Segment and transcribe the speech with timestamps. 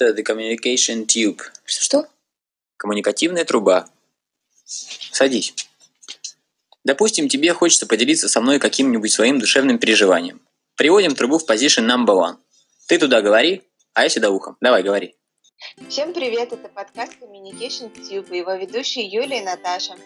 [0.00, 1.40] Это the communication tube.
[1.64, 2.06] Что?
[2.76, 3.88] Коммуникативная труба.
[4.64, 5.54] Садись.
[6.84, 10.40] Допустим, тебе хочется поделиться со мной каким-нибудь своим душевным переживанием.
[10.76, 12.36] Приводим трубу в position number one.
[12.86, 13.62] Ты туда говори,
[13.94, 14.56] а я сюда ухом.
[14.60, 15.16] Давай, говори.
[15.88, 19.96] Всем привет, это подкаст Communication Tube и его ведущие Юлия и Наташа.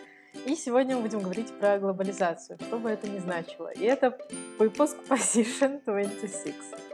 [0.46, 3.70] И сегодня мы будем говорить про глобализацию, что бы это ни значило.
[3.72, 4.18] И это
[4.58, 6.91] выпуск Position 26.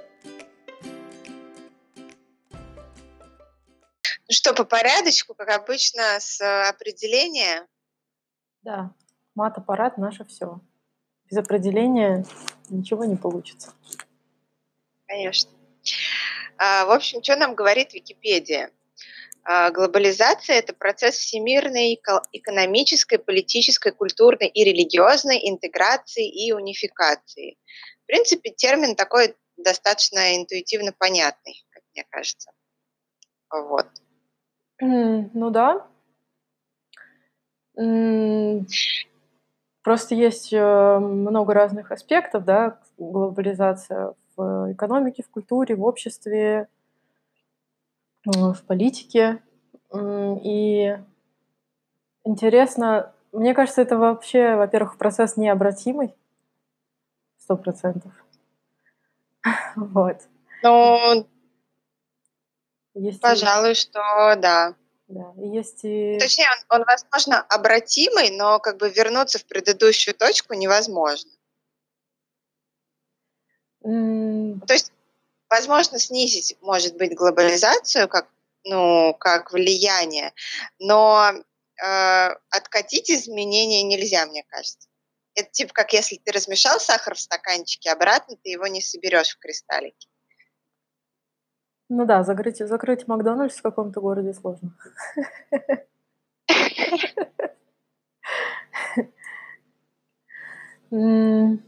[4.29, 7.67] Ну что, по порядочку, как обычно, с э, определения?
[8.61, 8.93] Да,
[9.35, 10.61] мат-аппарат наше все.
[11.31, 12.27] Без определения
[12.69, 13.73] ничего не получится.
[15.07, 15.51] Конечно.
[16.59, 18.71] А, в общем, что нам говорит Википедия?
[19.45, 21.99] А, глобализация– это процесс всемирной
[22.33, 27.57] экономической, политической, культурной и религиозной интеграции и унификации.
[28.03, 32.53] В принципе, термин такой достаточно интуитивно понятный, как мне кажется.
[33.51, 33.87] Вот.
[34.81, 35.87] Ну да.
[39.83, 46.69] Просто есть э, много разных аспектов, да, глобализация в экономике, в культуре, в обществе,
[48.27, 49.41] в политике.
[49.95, 50.99] И
[52.25, 56.15] интересно, мне кажется, это вообще, во-первых, процесс необратимый,
[57.39, 58.13] сто процентов.
[59.77, 60.19] Вот.
[60.63, 61.27] Ну,
[62.99, 64.75] есть Пожалуй, что да.
[65.09, 66.19] Да, есть и...
[66.21, 71.31] Точнее, он, он, возможно, обратимый, но как бы вернуться в предыдущую точку невозможно.
[73.83, 74.67] Mm.
[74.67, 74.93] То есть,
[75.49, 78.29] возможно, снизить, может быть, глобализацию как,
[78.65, 80.35] ну, как влияние,
[80.79, 84.89] но э, откатить изменения нельзя, мне кажется.
[85.35, 89.39] Это типа как если ты размешал сахар в стаканчике, обратно ты его не соберешь в
[89.39, 90.09] кристаллике.
[91.89, 94.73] Ну да, закрыть, закрыть Макдональдс в каком-то городе сложно.
[100.91, 101.61] Ну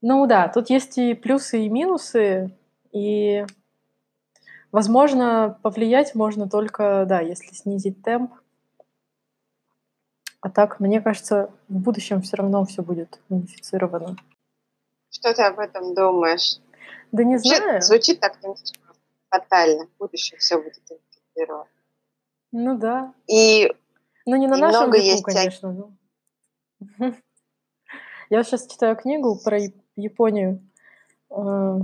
[0.00, 2.56] да, тут есть и плюсы, и минусы,
[2.92, 3.44] и,
[4.70, 8.32] возможно, повлиять можно только, да, если снизить темп.
[10.40, 14.16] А так, мне кажется, в будущем все равно все будет унифицировано.
[15.10, 16.60] Что ты об этом думаешь?
[17.12, 17.82] Да не знаю.
[17.82, 18.38] Звучит так
[19.30, 19.86] фатально.
[19.86, 21.68] В будущем все будет интегрировано.
[22.52, 23.12] Ну да.
[23.26, 23.72] И
[24.26, 25.72] ну не на нашем много веку, есть конечно.
[25.72, 25.92] Но...
[28.30, 29.58] Я сейчас читаю книгу про
[29.96, 30.62] Японию.
[31.30, 31.78] А,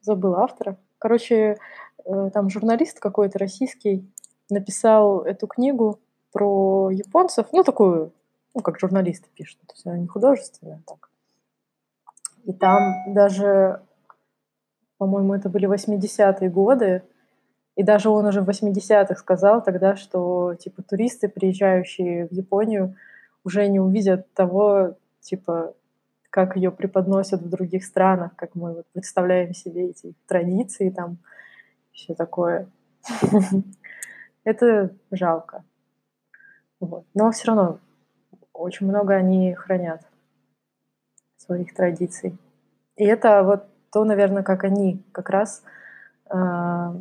[0.00, 0.78] забыла автора.
[0.98, 1.58] Короче,
[2.04, 4.10] э, там журналист какой-то российский
[4.50, 6.00] написал эту книгу
[6.32, 8.12] про японцев, ну, такую,
[8.54, 11.10] ну, как журналисты пишут, то есть она не художественная, так.
[12.44, 13.82] И там даже
[14.98, 17.02] по-моему, это были 80-е годы,
[17.76, 22.96] и даже он уже в 80-х сказал тогда, что типа туристы, приезжающие в Японию,
[23.44, 25.74] уже не увидят того, типа,
[26.30, 31.18] как ее преподносят в других странах, как мы вот представляем себе эти традиции там,
[31.92, 32.68] все такое.
[34.44, 35.64] Это жалко.
[36.80, 37.78] Но все равно
[38.52, 40.02] очень много они хранят
[41.36, 42.36] своих традиций.
[42.96, 45.62] И это вот то, наверное, как они как раз
[46.30, 46.92] э,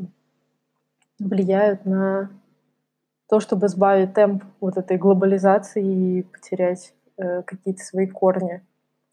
[1.20, 2.30] влияют на
[3.30, 8.64] то, чтобы сбавить темп вот этой глобализации и потерять э, какие-то свои корни.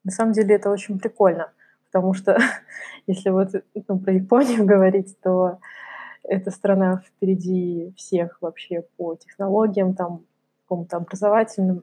[0.04, 1.50] На самом деле это очень прикольно,
[1.86, 2.38] потому что
[3.06, 3.50] если вот
[3.88, 5.58] ну, про Японию говорить, то
[6.22, 10.24] эта страна впереди всех вообще по технологиям, там,
[10.62, 11.82] какому-то образовательным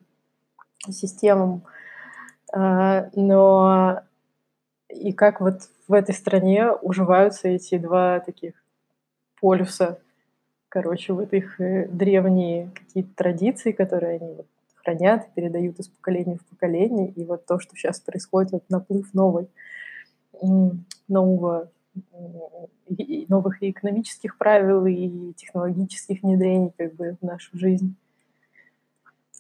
[0.90, 1.64] системам,
[2.56, 4.02] э, но
[4.94, 8.54] и как вот в этой стране уживаются эти два таких
[9.40, 10.00] полюса.
[10.70, 16.46] Короче, вот их э, древние какие-то традиции, которые они вот хранят, передают из поколения в
[16.46, 17.10] поколение.
[17.12, 19.48] И вот то, что сейчас происходит, вот наплыв новой,
[21.08, 21.70] нового
[23.28, 27.96] новых и экономических правил, и технологических внедрений как бы в нашу жизнь.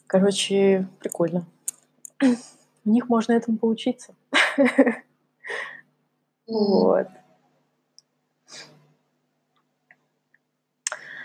[0.08, 1.46] Короче, прикольно.
[2.86, 4.14] У них можно этому поучиться.
[6.51, 7.07] Вот.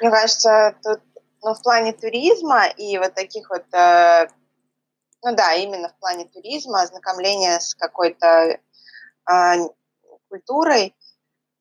[0.00, 1.00] Мне кажется, тут
[1.42, 4.28] ну, в плане туризма и вот таких вот, э,
[5.22, 8.60] ну да, именно в плане туризма, ознакомления с какой-то
[9.28, 9.54] э,
[10.28, 10.94] культурой,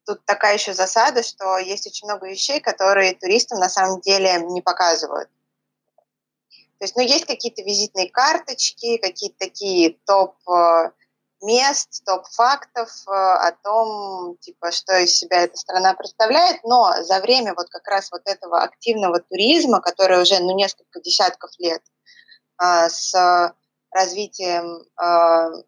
[0.06, 4.62] тут такая еще засада, что есть очень много вещей, которые туристам на самом деле не
[4.62, 5.30] показывают.
[6.78, 10.92] То есть, ну, есть какие-то визитные карточки, какие-то такие топ э,
[11.42, 17.54] мест, топ-фактов э, о том, типа, что из себя эта страна представляет, но за время
[17.56, 21.82] вот как раз вот этого активного туризма, который уже, ну, несколько десятков лет,
[22.62, 23.54] э, с
[23.92, 25.64] развитием э,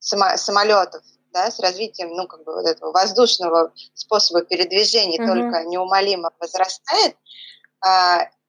[0.00, 5.26] самолетов, да, с развитием, ну, как бы вот этого воздушного способа передвижения mm-hmm.
[5.26, 7.16] только неумолимо возрастает,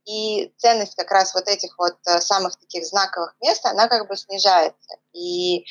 [0.05, 4.97] и ценность как раз вот этих вот самых таких знаковых мест, она как бы снижается.
[5.13, 5.65] И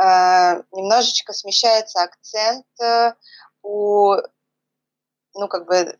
[0.00, 3.12] Э, немножечко смещается акцент э,
[3.62, 4.14] у,
[5.34, 5.98] ну, как бы,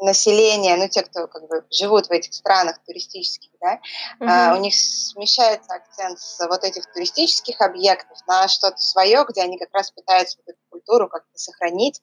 [0.00, 3.78] населения, ну, те, кто как бы живут в этих странах туристических, да,
[4.18, 4.56] mm-hmm.
[4.56, 9.72] у них смещается акцент с вот этих туристических объектов на что-то свое, где они как
[9.72, 12.00] раз пытаются вот эту культуру как-то сохранить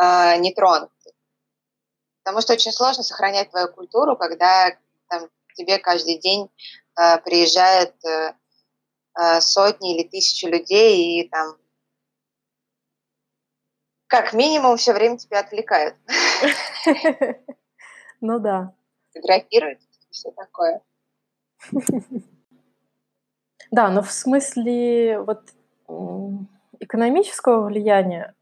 [0.00, 1.14] э, нетронутой.
[2.22, 4.76] Потому что очень сложно сохранять твою культуру, когда
[5.08, 6.50] там, тебе каждый день
[6.98, 8.34] э, приезжает э,
[9.18, 11.56] Э, сотни или тысячи людей, и там
[14.06, 15.96] как минимум все время тебя отвлекают.
[18.22, 18.74] Ну да.
[19.14, 19.80] Фотографируют,
[20.10, 20.82] все такое.
[23.70, 25.54] Да, но в смысле вот
[26.80, 28.34] экономического влияния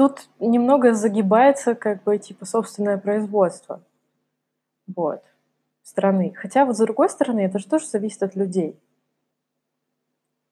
[0.00, 3.82] тут немного загибается как бы типа собственное производство.
[4.86, 5.22] Вот
[5.82, 6.32] страны.
[6.34, 8.80] Хотя вот с другой стороны, это же тоже зависит от людей.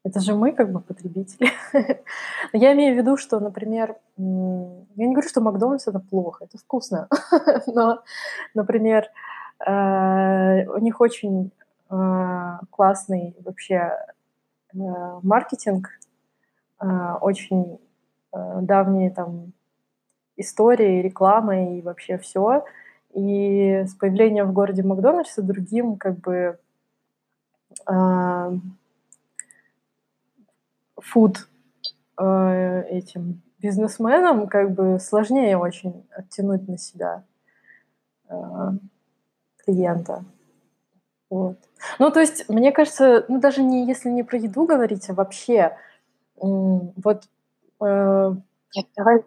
[0.05, 1.49] Это же мы как бы потребители.
[2.53, 7.09] Я имею в виду, что, например, я не говорю, что Макдональдс это плохо, это вкусно.
[7.67, 8.03] Но,
[8.53, 9.06] например,
[9.67, 11.53] э, у них очень
[11.89, 13.97] э, классный вообще
[14.75, 14.77] э,
[15.23, 15.89] маркетинг,
[16.81, 17.79] очень
[18.33, 19.53] давние там
[20.37, 22.65] истории, реклама и вообще все.
[23.15, 26.59] И с появлением в городе Макдональдса другим как бы
[27.89, 28.51] э,
[30.97, 31.49] фуд
[32.19, 37.25] э, этим бизнесменам как бы сложнее очень оттянуть на себя
[38.29, 38.37] э,
[39.65, 40.25] клиента.
[41.31, 41.59] Вот.
[41.99, 45.77] Ну, то есть, мне кажется, ну, даже не если не про еду говорить, а вообще,
[46.37, 47.25] вот...
[47.81, 48.35] Э,
[48.75, 49.23] Нет, давай.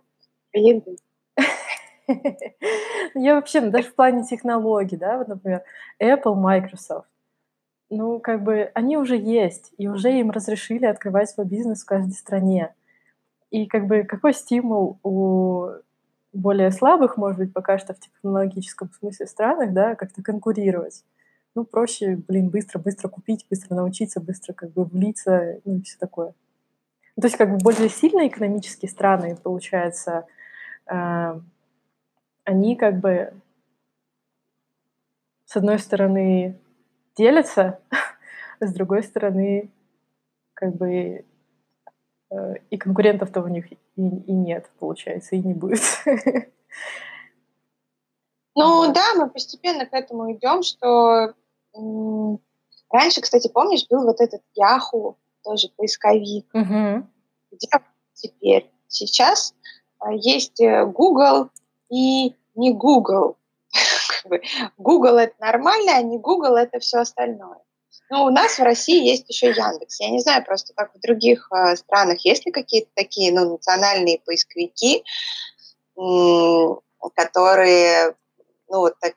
[3.15, 5.63] Я вообще, ну, даже в плане технологий, да, вот, например,
[6.01, 7.07] Apple, Microsoft,
[7.89, 12.13] ну, как бы они уже есть, и уже им разрешили открывать свой бизнес в каждой
[12.13, 12.75] стране.
[13.51, 15.69] И как бы какой стимул у
[16.33, 21.03] более слабых, может быть, пока что в технологическом смысле странах, да, как-то конкурировать.
[21.55, 26.33] Ну, проще, блин, быстро-быстро купить, быстро научиться, быстро как бы влиться, ну, и все такое.
[27.19, 30.25] То есть как бы более сильные экономические страны, получается,
[30.87, 31.39] э,
[32.45, 33.33] они как бы
[35.45, 36.59] с одной стороны
[37.17, 37.95] делятся, а
[38.65, 39.69] с другой стороны
[40.53, 41.25] как бы
[42.29, 45.81] э, и конкурентов-то у них и, и нет, получается, и не будет.
[48.53, 51.33] Ну да, мы постепенно к этому идем, что
[52.89, 56.47] раньше, кстати, помнишь, был вот этот Яху, тоже поисковик.
[56.53, 57.07] Угу.
[57.51, 57.67] Где
[58.13, 58.71] теперь?
[58.87, 59.53] Сейчас
[59.99, 61.49] а, есть э, Google,
[61.89, 63.37] и не Google.
[64.77, 67.59] Google это нормально, а не Google это все остальное.
[68.09, 69.99] Но у нас в России есть еще Яндекс.
[69.99, 74.19] Я не знаю просто, как в других э, странах, есть ли какие-то такие ну, национальные
[74.19, 75.03] поисковики,
[77.15, 78.15] которые
[78.69, 79.15] ну, вот так,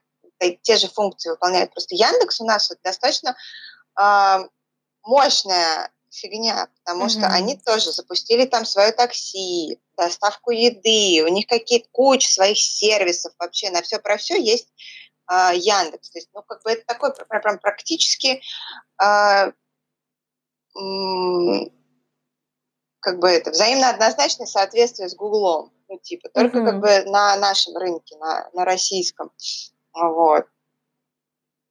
[0.62, 1.72] те же функции выполняют.
[1.72, 3.36] Просто Яндекс у нас вот достаточно
[4.00, 4.48] э,
[5.04, 7.08] мощная фигня, потому mm-hmm.
[7.08, 13.32] что они тоже запустили там свое такси, доставку еды, у них какие-то куча своих сервисов
[13.38, 14.68] вообще, на все про все есть
[15.30, 16.10] э, Яндекс.
[16.10, 18.42] То есть, ну, как бы это такой прям практически
[19.02, 19.52] э,
[23.00, 25.72] как бы это взаимно однозначное соответствие с Гуглом.
[25.88, 26.64] Ну, типа, только mm-hmm.
[26.64, 29.30] как бы на нашем рынке, на, на российском.
[29.92, 30.46] Вот.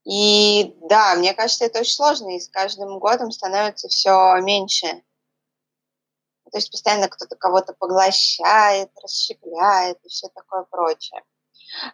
[0.06, 4.88] И да, мне кажется, это очень сложно, и с каждым годом становится все меньше.
[6.52, 11.24] То есть постоянно кто-то кого-то поглощает, расщепляет и все такое прочее.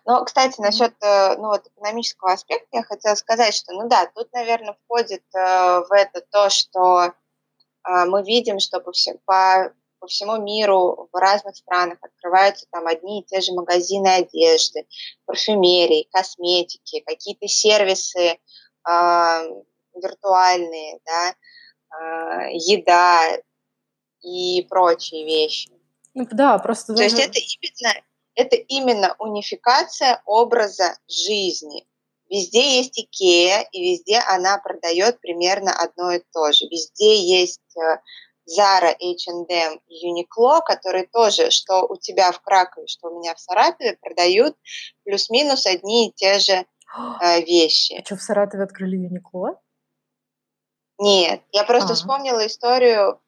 [0.05, 4.31] Но, кстати, насчет э, ну, вот, экономического аспекта я хотела сказать, что, ну да, тут,
[4.33, 7.11] наверное, входит э, в это то, что э,
[8.05, 13.21] мы видим, что по, всем, по по всему миру в разных странах открываются там одни
[13.21, 14.87] и те же магазины одежды,
[15.25, 18.37] парфюмерии, косметики, какие-то сервисы э,
[19.95, 23.37] виртуальные, да, э, еда
[24.21, 25.71] и прочие вещи.
[26.13, 26.95] Ну, да, просто...
[26.95, 27.93] То есть это именно,
[28.35, 31.85] это именно унификация образа жизни.
[32.29, 36.65] Везде есть Икея, и везде она продает примерно одно и то же.
[36.65, 37.99] Везде есть э,
[38.49, 43.39] Zara, H&M и Uniqlo, которые тоже, что у тебя в Кракове, что у меня в
[43.39, 44.55] Саратове, продают
[45.03, 46.53] плюс-минус одни и те же
[47.21, 47.99] э, вещи.
[48.01, 49.57] А что, в Саратове открыли Uniqlo?
[50.99, 51.95] Нет, я просто а.
[51.95, 53.21] вспомнила историю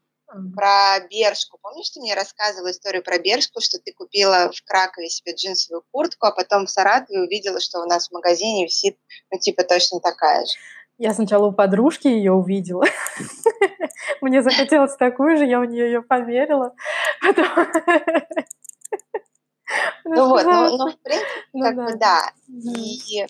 [0.55, 1.57] про Бершку.
[1.61, 6.27] Помнишь, ты мне рассказывала историю про Бершку, что ты купила в Кракове себе джинсовую куртку,
[6.27, 8.97] а потом в Саратове увидела, что у нас в магазине висит,
[9.29, 10.53] ну, типа, точно такая же.
[11.01, 12.85] Я сначала у подружки ее увидела.
[14.21, 16.75] Мне захотелось такую же, я у нее ее померила.
[20.03, 22.19] Ну вот, ну, ну в принципе, ну как бы да.
[22.49, 23.25] И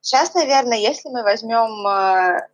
[0.00, 2.48] сейчас, наверное, если мы возьмем э,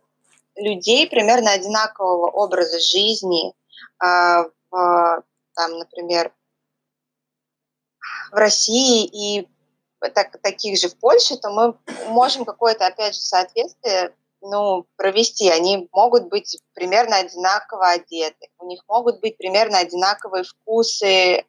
[0.55, 3.55] людей примерно одинакового образа жизни,
[3.97, 5.23] а, в,
[5.55, 6.31] там, например,
[8.31, 9.47] в России и
[10.09, 11.75] так, таких же в Польше, то мы
[12.07, 15.49] можем какое-то, опять же, соответствие ну, провести.
[15.49, 21.45] Они могут быть примерно одинаково одеты, у них могут быть примерно одинаковые вкусы э,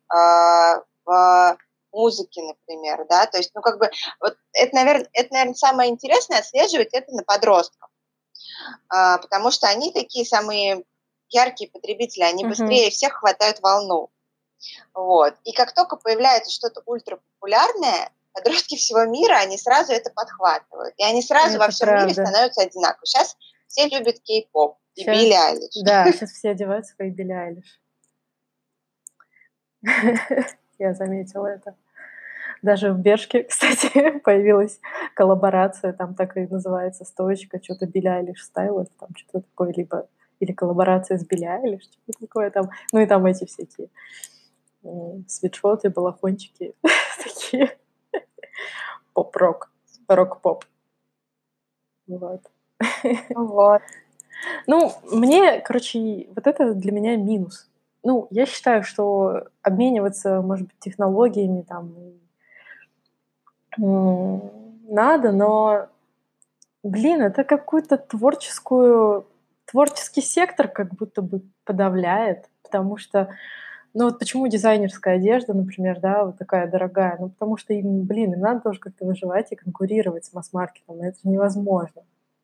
[1.05, 1.59] в
[1.93, 3.89] музыке, например, да, то есть, ну, как бы,
[4.21, 7.89] вот это, наверное, это, наверное, самое интересное, отслеживать это на подростках.
[8.89, 10.85] А, потому что они такие самые
[11.29, 14.11] яркие потребители, они быстрее всех хватают волну.
[14.95, 15.35] Вот.
[15.45, 20.95] И как только появляется что-то ультрапопулярное, подростки всего мира, они сразу это подхватывают.
[20.99, 22.07] И они сразу это во всем правда.
[22.07, 23.05] мире становятся одинаковыми.
[23.07, 23.37] Сейчас
[23.69, 25.83] все любят кей-поп и сейчас, Билли Айлиш.
[25.85, 27.81] Да, сейчас все одеваются как Билли Айлиш.
[30.79, 31.77] Я заметила это.
[32.63, 34.81] Даже в Бершке, кстати, появилась
[35.15, 40.09] коллаборация, там так и называется стоечка, что-то Билли Айлиш стайл, там что-то такое, либо
[40.41, 42.71] или коллаборация с Билли Айлиш, что-то такое там.
[42.93, 43.89] Ну и там эти всякие
[45.29, 46.75] свитшоты, балахончики
[47.23, 47.77] такие.
[49.13, 49.71] Поп-рок,
[50.09, 50.65] рок-поп.
[52.07, 52.43] Вот.
[53.31, 53.83] Вот.
[54.67, 57.69] Ну, мне, короче, вот это для меня минус.
[58.03, 61.95] Ну, я считаю, что обмениваться, может быть, технологиями там
[63.77, 65.89] надо, но,
[66.83, 69.27] блин, это какую-то творческую,
[69.65, 73.35] творческий сектор как будто бы подавляет, потому что,
[73.95, 78.33] ну вот почему дизайнерская одежда, например, да, вот такая дорогая, ну потому что им, блин,
[78.35, 82.03] им надо тоже как-то выживать и конкурировать с масс-маркетом, и это невозможно,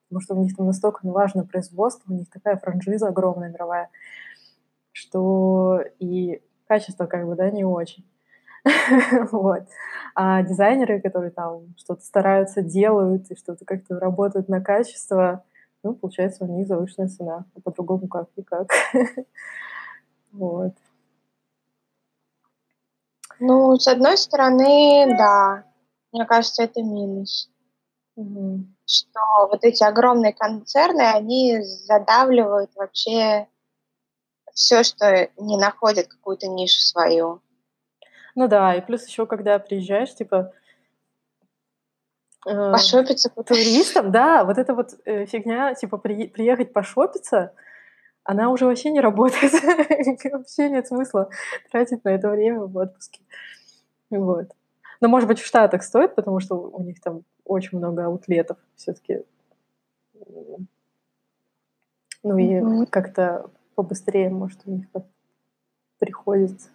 [0.09, 3.91] потому что у них там настолько неважно производство, у них такая франшиза огромная мировая,
[4.93, 8.05] что и качество как бы, да, не очень.
[9.33, 9.63] вот.
[10.15, 15.45] А дизайнеры, которые там что-то стараются, делают и что-то как-то работают на качество,
[15.83, 17.47] ну, получается, у них завышенная цена.
[17.55, 18.69] А по-другому как никак.
[20.33, 20.75] вот.
[23.41, 25.65] Ну, с одной стороны, да.
[26.13, 27.51] Мне кажется, это минус.
[28.17, 28.67] Угу.
[28.87, 29.21] Что
[29.51, 33.49] вот эти огромные концерны, они задавливают вообще
[34.53, 37.41] все, что не находит какую-то нишу свою.
[38.35, 40.53] Ну да, и плюс еще, когда приезжаешь, типа,
[42.47, 47.55] э, Пошопиться по туристам, да, вот эта вот э, фигня, типа, при, приехать пошопиться,
[48.31, 49.53] она уже вообще не работает.
[50.33, 51.31] вообще нет смысла
[51.73, 53.21] тратить на это время в отпуске.
[54.09, 54.53] Вот.
[55.01, 59.25] Но, может быть, в Штатах стоит, потому что у них там очень много аутлетов все-таки.
[62.23, 62.87] Ну и mm-hmm.
[62.87, 64.87] как-то побыстрее, может, у них
[65.99, 66.69] приходится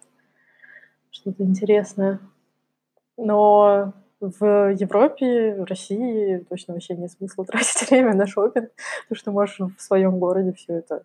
[1.10, 2.20] что-то интересное.
[3.16, 8.70] Но в Европе, в России точно вообще нет смысла тратить время на шопинг,
[9.04, 11.04] потому что можешь в своем городе все это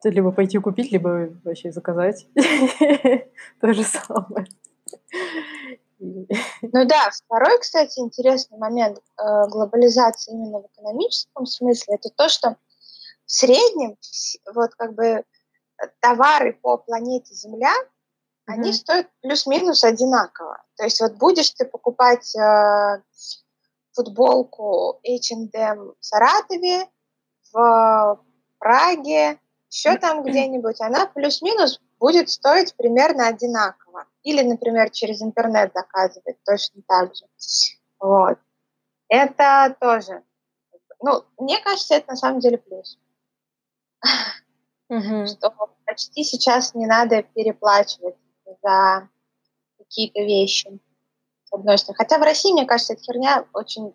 [0.00, 2.26] ты либо пойти купить, либо вообще заказать.
[3.60, 4.46] То же самое.
[5.98, 12.56] Ну да, второй, кстати, интересный момент э, глобализации именно в экономическом смысле, это то, что
[13.26, 13.96] в среднем
[14.54, 15.24] вот как бы
[16.00, 17.72] товары по планете Земля
[18.46, 20.62] они стоят плюс-минус одинаково.
[20.76, 23.02] То есть вот будешь ты покупать э,
[23.92, 26.88] футболку H&M в Саратове,
[27.52, 28.24] в
[28.58, 29.38] Праге,
[29.70, 34.06] еще там где-нибудь, она плюс-минус будет стоить примерно одинаково.
[34.22, 37.26] Или, например, через интернет заказывать точно так же.
[37.98, 38.38] Вот.
[39.08, 40.22] Это тоже.
[41.00, 42.98] Ну, мне кажется, это на самом деле плюс.
[44.88, 45.26] Угу.
[45.26, 48.16] Что почти сейчас не надо переплачивать
[48.62, 49.08] за
[49.78, 50.78] какие-то вещи,
[51.44, 51.96] с одной стороны.
[51.98, 53.94] Хотя в России, мне кажется, эта херня очень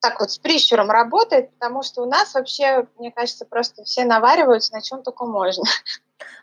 [0.00, 4.74] так, вот с прищуром работает, потому что у нас вообще, мне кажется, просто все навариваются
[4.74, 5.64] на чем только можно.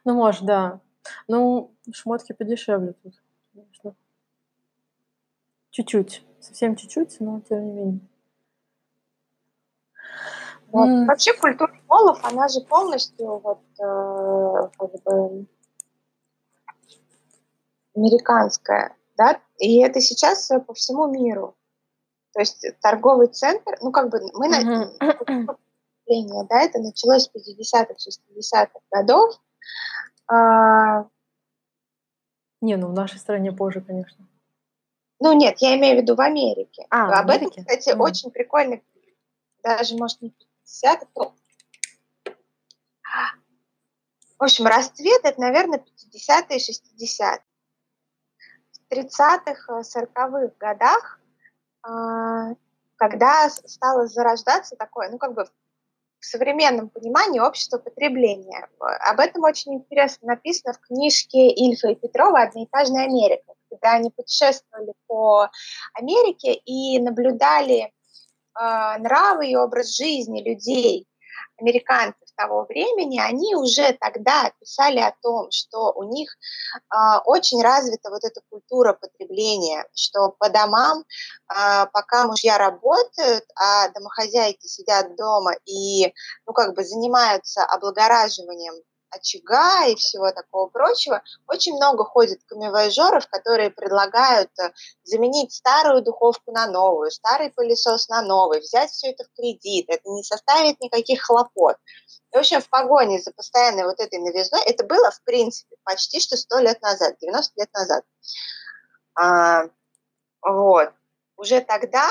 [0.05, 0.79] Ну, может, да.
[1.27, 3.13] Ну, шмотки подешевле тут,
[3.53, 3.95] конечно.
[5.71, 6.23] Чуть-чуть.
[6.39, 7.99] Совсем чуть-чуть, но тем не менее.
[10.71, 10.87] Вот.
[10.87, 11.05] Mm.
[11.07, 15.45] Вообще культура молов, она же полностью вот э, как бы
[17.95, 21.55] американская, да, и это сейчас по всему миру.
[22.35, 25.47] То есть торговый центр, ну как бы мы mm-hmm.
[26.07, 29.41] на да, это началось в 50-х, 60-х годов.
[30.27, 31.07] А...
[32.59, 34.27] Не, ну в нашей стране позже, конечно.
[35.21, 36.85] Ну нет, я имею в виду в Америке.
[36.89, 37.61] А, Об Америке?
[37.61, 38.01] этом, кстати, mm.
[38.01, 38.81] очень прикольно,
[39.63, 41.33] даже, может, не 50-х, но...
[44.37, 47.43] В общем, расцвет это, наверное, 50-е, 60-е.
[48.73, 51.24] В 30-х, 40-х годах, а,
[52.97, 55.45] когда стало зарождаться такое, ну, как бы
[56.19, 58.67] в современном понимании общества потребления.
[58.79, 64.93] Об этом очень интересно написано в книжке Ильфа и Петрова «Одноэтажная Америка», когда они путешествовали
[65.07, 65.49] по
[65.93, 67.89] Америке и наблюдали э,
[68.99, 71.07] нравы и образ жизни людей,
[71.57, 76.29] американцев того времени, они уже тогда писали о том, что у них
[76.75, 81.03] э, очень развита вот эта культура потребления, что по домам,
[81.49, 86.13] э, пока мужья работают, а домохозяйки сидят дома и,
[86.45, 88.75] ну, как бы занимаются облагораживанием
[89.15, 94.71] очага и всего такого прочего, очень много ходит камевояжеров, которые предлагают э,
[95.03, 100.09] заменить старую духовку на новую, старый пылесос на новый, взять все это в кредит, это
[100.09, 101.77] не составит никаких хлопот.
[102.31, 106.19] И, в общем, в погоне за постоянной вот этой новизной, это было, в принципе, почти
[106.19, 108.03] что сто лет назад, 90 лет назад.
[109.15, 109.63] А,
[110.41, 110.91] вот.
[111.37, 112.07] Уже тогда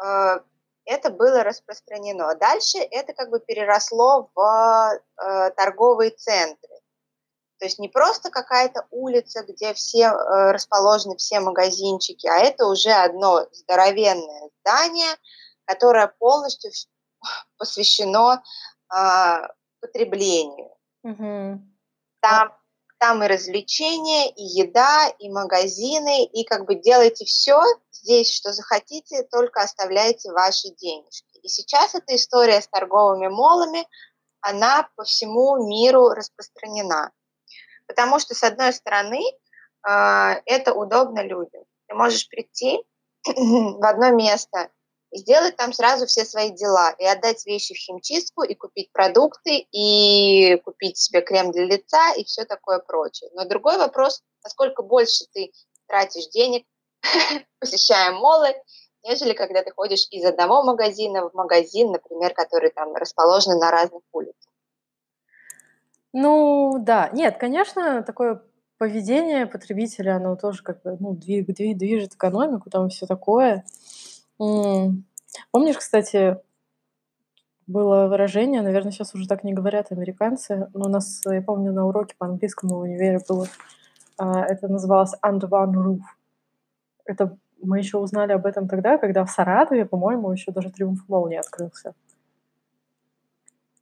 [0.00, 0.40] э,
[0.88, 2.34] это было распространено.
[2.36, 6.80] Дальше это как бы переросло в э, торговые центры.
[7.58, 12.90] То есть не просто какая-то улица, где все э, расположены все магазинчики, а это уже
[12.90, 15.14] одно здоровенное здание,
[15.66, 16.70] которое полностью
[17.58, 18.42] посвящено
[18.90, 19.48] э,
[19.80, 20.70] потреблению.
[21.02, 21.60] Угу.
[22.20, 22.57] Там
[22.98, 27.60] там и развлечения, и еда, и магазины, и как бы делайте все
[27.92, 31.38] здесь, что захотите, только оставляйте ваши денежки.
[31.42, 33.86] И сейчас эта история с торговыми молами,
[34.40, 37.12] она по всему миру распространена.
[37.86, 39.20] Потому что, с одной стороны,
[39.82, 41.64] а, это удобно людям.
[41.86, 42.82] Ты можешь прийти
[43.24, 44.70] в одно место
[45.12, 50.56] сделать там сразу все свои дела, и отдать вещи в химчистку, и купить продукты, и
[50.64, 53.30] купить себе крем для лица, и все такое прочее.
[53.34, 55.52] Но другой вопрос, насколько больше ты
[55.86, 56.66] тратишь денег,
[57.60, 58.54] посещая молы,
[59.04, 64.02] нежели когда ты ходишь из одного магазина в магазин, например, который там расположен на разных
[64.12, 64.52] улицах.
[66.12, 67.10] Ну, да.
[67.12, 68.42] Нет, конечно, такое
[68.78, 73.64] поведение потребителя, оно тоже как бы, ну, движет экономику, там все такое.
[74.38, 76.38] Помнишь, кстати,
[77.66, 81.86] было выражение, наверное, сейчас уже так не говорят американцы, но у нас, я помню, на
[81.86, 83.46] уроке по английскому в универе было,
[84.16, 86.00] а, это называлось under one roof.
[87.04, 91.28] Это мы еще узнали об этом тогда, когда в Саратове, по-моему, еще даже Триумф Молл
[91.28, 91.94] не открылся.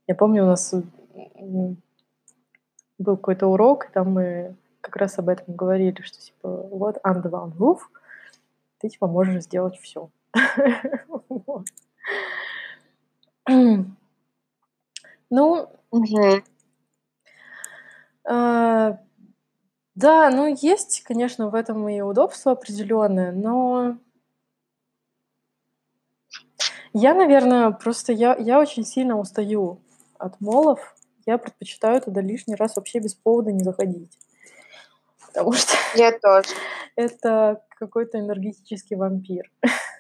[0.07, 0.75] Я помну, у нас
[2.99, 7.53] был какой-то урок, там мы как раз об этом говорили, что типа вот under one
[7.57, 7.79] roof,
[8.79, 10.11] ты типа можешь сделать все.
[15.31, 15.69] Ну,
[18.25, 18.99] а,
[19.95, 23.99] да, ну есть, конечно, в этом и удобство определенное, но
[26.93, 29.81] я, наверное, просто я, я очень сильно устаю
[30.19, 30.95] от молов.
[31.27, 34.17] Я предпочитаю туда лишний раз вообще без повода не заходить.
[35.27, 36.49] Потому что Я тоже.
[36.97, 39.51] это какой-то энергетический вампир.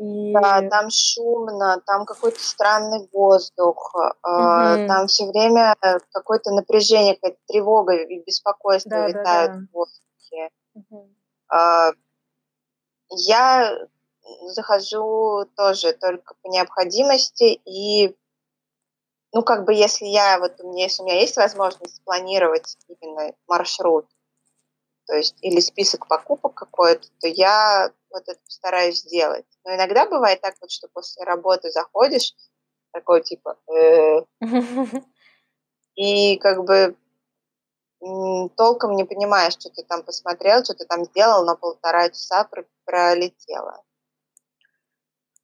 [0.00, 0.32] И...
[0.32, 4.16] Да, там шумно, там какой-то странный воздух, угу.
[4.22, 5.76] там все время
[6.10, 9.66] какое-то напряжение, какая-то тревога и беспокойство да, витают да, да.
[9.66, 10.50] в воздухе.
[10.74, 11.10] Угу.
[13.10, 13.86] Я
[14.46, 18.16] захожу тоже только по необходимости и
[19.32, 23.32] ну, как бы, если я, вот у меня, если у меня есть возможность спланировать именно
[23.46, 24.06] маршрут,
[25.10, 29.44] то есть или список покупок какой-то, то я вот это стараюсь сделать.
[29.64, 32.32] Но иногда бывает так вот, что после работы заходишь,
[32.92, 34.20] такой типа, э,
[35.96, 36.96] и как бы
[38.56, 42.48] толком не понимаешь, что ты там посмотрел, что ты там сделал, но полтора часа
[42.84, 43.82] пролетело.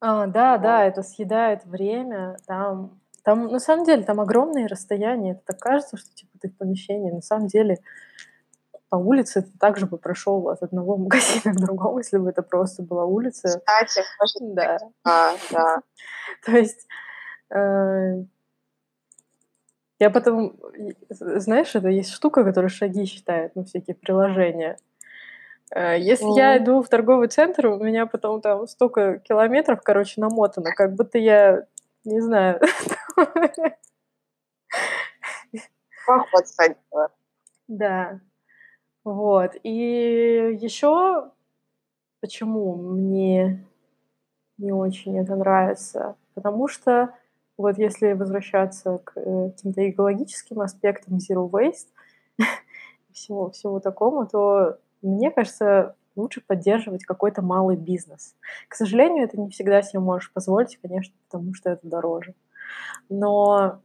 [0.00, 2.36] А, да, да, это съедает время.
[2.46, 5.32] Там, там, на самом деле, там огромные расстояния.
[5.32, 7.10] Это так кажется, что типа ты в помещении.
[7.10, 7.78] На самом деле,
[8.88, 12.82] по улице ты также бы прошел от одного магазина к другому, если бы это просто
[12.82, 13.48] была улица.
[13.48, 14.02] Кстати,
[14.40, 14.78] Да.
[15.04, 15.82] А, да.
[16.44, 16.86] То есть
[17.50, 18.24] э,
[19.98, 20.56] я потом,
[21.08, 24.76] знаешь, это есть штука, которая шаги считает, ну, всякие приложения.
[25.74, 26.64] Э, Если я Мгм.
[26.64, 31.66] иду в торговый центр, у меня потом там столько километров, короче, намотано, как будто я,
[32.04, 32.60] не знаю,
[36.06, 37.10] Поход сходила.
[37.68, 38.20] Да.
[39.06, 39.52] Вот.
[39.62, 41.30] И еще
[42.20, 43.64] почему мне
[44.58, 46.16] не очень это нравится?
[46.34, 47.14] Потому что
[47.56, 51.86] вот если возвращаться к э, каким-то экологическим аспектам Zero Waste,
[53.12, 58.34] всему, всему такому, то мне кажется, лучше поддерживать какой-то малый бизнес.
[58.66, 62.34] К сожалению, это не всегда себе можешь позволить, конечно, потому что это дороже.
[63.08, 63.80] Но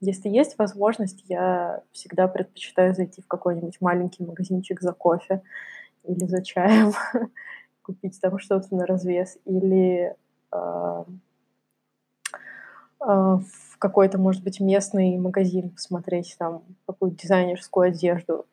[0.00, 5.42] если есть возможность, я всегда предпочитаю зайти в какой-нибудь маленький магазинчик за кофе
[6.04, 6.92] или за чаем,
[7.82, 10.14] купить там что-то на развес, или
[10.50, 11.04] а,
[13.00, 18.46] а, в какой-то, может быть, местный магазин посмотреть там какую-то дизайнерскую одежду.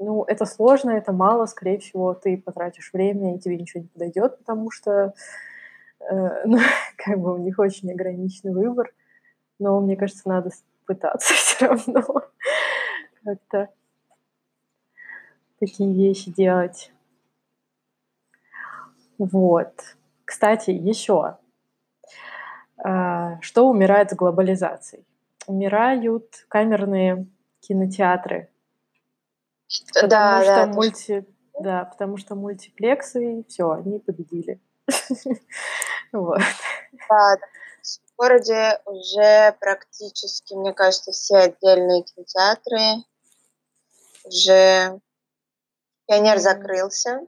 [0.00, 4.38] Ну, это сложно, это мало, скорее всего, ты потратишь время, и тебе ничего не подойдет,
[4.38, 5.14] потому что
[6.00, 6.58] э, ну,
[6.96, 8.92] как бы у них очень ограниченный выбор
[9.58, 10.50] но мне кажется, надо
[10.86, 12.02] пытаться все равно
[13.24, 13.68] как-то
[15.58, 16.92] такие вещи делать.
[19.18, 19.72] Вот.
[20.24, 21.38] Кстати, еще,
[22.78, 25.04] а, что умирает с глобализацией?
[25.46, 27.26] Умирают камерные
[27.60, 28.48] кинотеатры,
[29.94, 31.26] потому Да, что да, мульти,
[31.60, 34.60] да, потому что мультиплексы, все, они победили.
[36.12, 36.38] Вот.
[37.08, 37.36] да.
[38.14, 43.04] В городе уже практически, мне кажется, все отдельные кинотеатры
[44.24, 45.00] уже
[46.06, 47.20] Пионер закрылся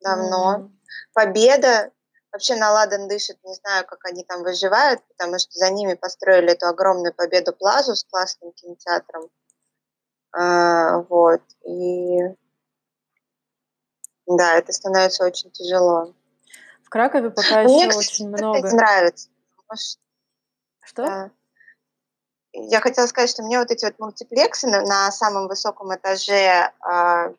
[0.00, 0.70] давно.
[1.12, 1.90] Победа
[2.30, 6.52] вообще на ладан дышит, не знаю, как они там выживают, потому что за ними построили
[6.52, 9.28] эту огромную Победу Плазу с классным кинотеатром.
[10.32, 11.42] А, вот.
[11.66, 12.20] И
[14.26, 16.14] да, это становится очень тяжело.
[16.84, 18.74] В Кракове пока мне, еще кстати, очень это много.
[18.74, 19.30] нравится.
[19.56, 20.00] потому что,
[20.88, 21.04] Что?
[21.04, 21.30] да,
[22.52, 27.32] Я хотела сказать, что мне вот эти вот мультиплексы на, на самом высоком этаже а,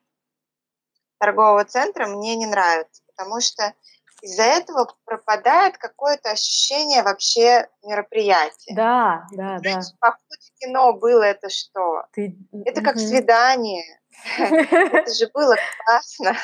[1.18, 3.74] торгового центра мне не нравятся, потому что
[4.22, 8.76] из-за этого пропадает какое-то ощущение вообще мероприятия.
[8.76, 9.82] Да, да, да.
[10.00, 12.06] Поход в кино было это что?
[12.12, 12.38] Ты...
[12.66, 13.06] Это как Мгм.
[13.08, 14.00] свидание.
[14.38, 16.36] Это же было классно.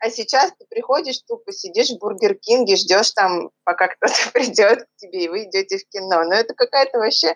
[0.00, 4.96] А сейчас ты приходишь, тупо сидишь в Бургер Кинге, ждешь там, пока кто-то придет к
[4.96, 6.22] тебе, и вы идете в кино.
[6.24, 7.34] Но это какая-то вообще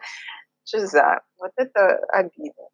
[0.64, 1.22] шиза.
[1.38, 2.68] Вот это обидно.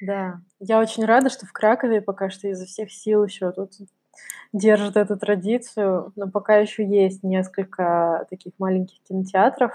[0.00, 3.72] Да, я очень рада, что в Кракове пока что изо всех сил еще тут
[4.52, 9.72] держат эту традицию, но пока еще есть несколько таких маленьких кинотеатров.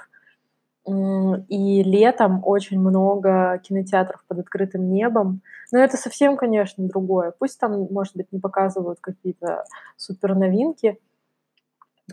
[0.87, 5.41] И летом очень много кинотеатров под открытым небом.
[5.71, 7.33] Но это совсем, конечно, другое.
[7.37, 9.65] Пусть там, может быть, не показывают какие-то
[9.97, 10.99] супер новинки,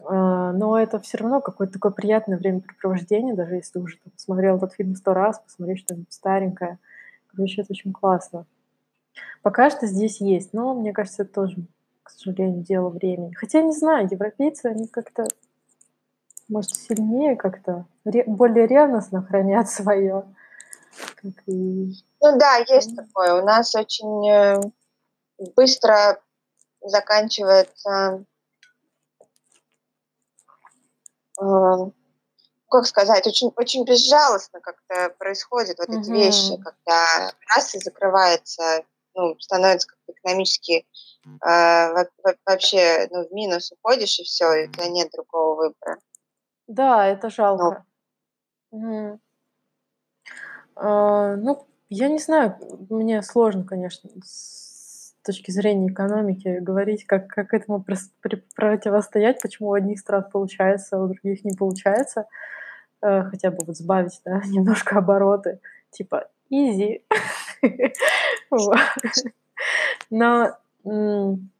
[0.04, 4.72] а, но это все равно какое-то такое приятное времяпрепровождение, даже если уже там смотрел этот
[4.74, 6.78] фильм сто раз, посмотреть что-нибудь старенькое.
[7.28, 8.46] Короче, это очень классно.
[9.42, 11.56] Пока что здесь есть, но мне кажется, это тоже,
[12.02, 13.32] к сожалению, дело времени.
[13.34, 15.28] Хотя, не знаю, европейцы, они как-то,
[16.48, 20.24] может, сильнее как-то, ре- более ревностно хранят свое.
[21.16, 21.92] Как и...
[22.20, 23.40] Ну да, есть такое.
[23.40, 24.60] У нас очень э,
[25.54, 26.20] быстро
[26.80, 28.24] заканчивается,
[31.40, 31.90] э,
[32.70, 36.12] как сказать, очень, очень безжалостно как-то происходят вот эти Мгм.
[36.14, 40.86] вещи, когда раз и закрывается, ну, становится как-то экономически
[41.26, 45.56] э, во- во- вообще ну, в минус уходишь, и все, и у тебя нет другого
[45.56, 45.98] выбора.
[46.68, 47.84] Да, это жалко.
[48.72, 49.20] Мгм.
[50.74, 52.56] А, ну, я не знаю,
[52.90, 58.10] мне сложно, конечно, с точки зрения экономики говорить, как, как этому прос-
[58.54, 62.26] противостоять, почему у одних стран получается, а у других не получается.
[63.02, 67.02] Э, хотя бы вот сбавить, да, немножко обороты, типа easy.
[68.50, 68.76] Вот.
[70.10, 71.50] Но м,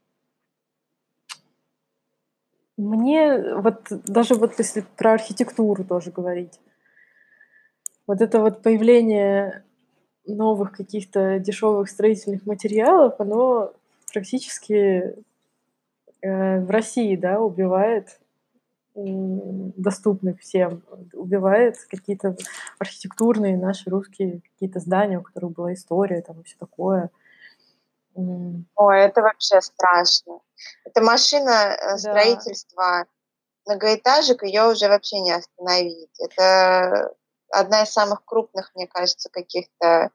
[2.77, 6.61] мне вот даже вот если про архитектуру тоже говорить,
[8.07, 9.65] вот это вот появление
[10.27, 13.73] новых каких-то дешевых строительных материалов, оно
[14.13, 15.15] практически
[16.23, 18.21] э, в России, да, убивает
[18.95, 22.37] м, доступных всем, убивает какие-то
[22.79, 27.11] архитектурные наши русские какие-то здания, у которых была история там и все такое.
[28.77, 30.41] Ой, это вообще страшно.
[30.85, 31.99] Это машина э, Да.
[31.99, 33.07] строительства
[33.67, 36.19] многоэтажек, ее уже вообще не остановить.
[36.21, 37.15] Это
[37.51, 40.11] одна из самых крупных, мне кажется, каких-то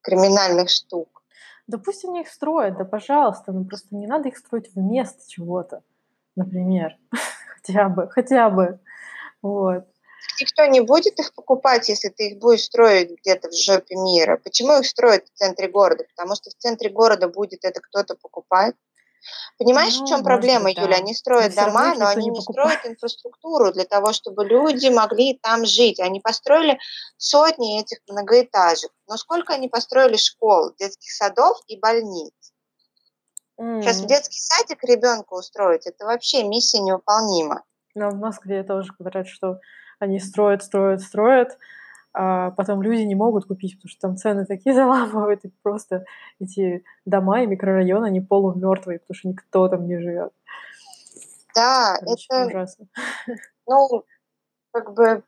[0.00, 1.22] криминальных штук.
[1.66, 5.82] Да пусть они их строят, да пожалуйста, ну просто не надо их строить вместо чего-то,
[6.36, 6.98] например.
[7.56, 8.80] Хотя бы, хотя бы.
[9.40, 9.86] Вот.
[10.40, 14.40] Никто не будет их покупать, если ты их будешь строить где-то в жопе мира.
[14.42, 16.04] Почему их строят в центре города?
[16.14, 18.74] Потому что в центре города будет это кто-то покупать.
[19.58, 20.88] Понимаешь, Ну, в чем проблема, быть, Юля?
[20.88, 20.94] да.
[20.96, 22.78] Они Но строят равно дома, но они не не покупает.
[22.80, 25.98] строят инфраструктуру для того, чтобы люди могли там жить.
[26.00, 26.78] Они построили
[27.16, 28.90] сотни этих многоэтажек.
[29.08, 32.32] Но сколько они построили школ, детских садов и больниц?
[33.56, 37.62] Сейчас в детский садик ребенка устроить, это вообще миссия невыполнима.
[37.94, 39.60] Но в Москве тоже говорят, что
[40.04, 41.58] они строят, строят, строят,
[42.12, 46.04] а потом люди не могут купить, потому что там цены такие заламывают, и просто
[46.40, 50.32] эти дома и микрорайоны, они полумертвые, потому что никто там не живет.
[51.54, 52.86] Да, Короче, это, ужасно.
[53.66, 54.04] ну,
[54.72, 55.22] как бы,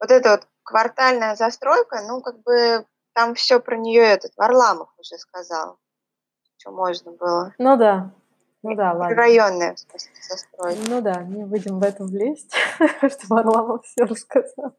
[0.00, 5.16] вот эта вот квартальная застройка, ну, как бы, там все про нее этот Варламов уже
[5.18, 5.78] сказал,
[6.58, 7.54] что можно было.
[7.58, 8.12] Ну да,
[8.64, 9.14] ну да, ладно.
[9.76, 10.80] Смысле, застройка.
[10.88, 12.52] Ну да, не будем в это влезть,
[12.98, 14.74] что Варламов все рассказал.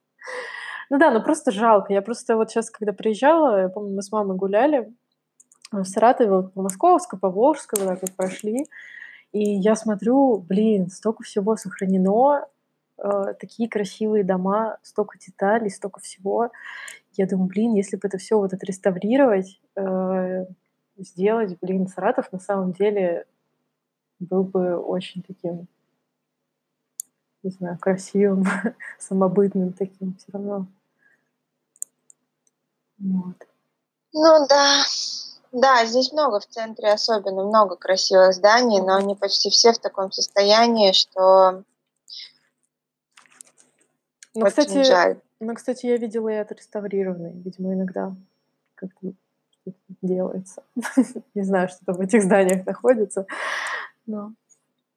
[0.90, 1.94] Ну да, ну просто жалко.
[1.94, 4.92] Я просто вот сейчас, когда приезжала, я помню, мы с мамой гуляли
[5.72, 8.66] в Саратове, вот по Московской, по Волжской, вот так вот прошли,
[9.32, 12.48] и я смотрю, блин, столько всего сохранено,
[12.98, 16.52] э, такие красивые дома, столько деталей, столько всего.
[17.14, 20.46] Я думаю, блин, если бы это все вот отреставрировать, э,
[20.98, 23.26] сделать, блин, Саратов на самом деле
[24.20, 25.68] был бы очень таким,
[27.44, 28.46] не знаю, красивым,
[29.00, 30.68] самобытным таким все равно.
[32.98, 33.48] Вот.
[34.14, 34.84] Ну да,
[35.52, 40.12] да, здесь много в центре, особенно много красивых зданий, но они почти все в таком
[40.12, 41.64] состоянии, что
[44.34, 45.20] Ну, очень кстати, жаль.
[45.40, 47.34] ну, кстати, я видела и отреставрированные.
[47.34, 48.16] Видимо, иногда
[48.76, 49.14] как-то
[50.02, 50.64] делается.
[51.34, 53.26] Не знаю, что там в этих зданиях находится.
[54.06, 54.34] Но...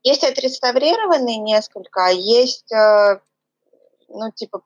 [0.03, 3.21] Есть отреставрированные несколько, а есть, э,
[4.09, 4.63] ну, типа,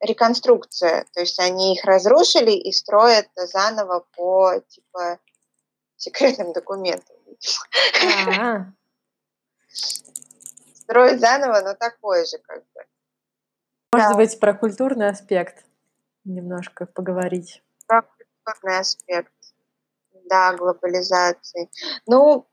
[0.00, 1.04] реконструкция.
[1.12, 5.18] То есть они их разрушили и строят заново по, типа,
[5.96, 7.16] секретным документам.
[8.38, 8.66] А,
[9.68, 12.86] Строят заново, но такой же, как бы.
[13.92, 14.16] Может Да.
[14.16, 15.64] быть, про культурный аспект
[16.24, 17.62] немножко поговорить.
[17.86, 19.32] Про культурный аспект,
[20.24, 21.70] да, глобализации.
[22.06, 22.46] Ну,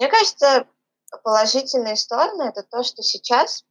[0.00, 0.66] мне кажется,
[1.22, 3.64] положительные стороны это то, что сейчас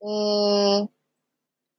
[0.00, 0.88] м,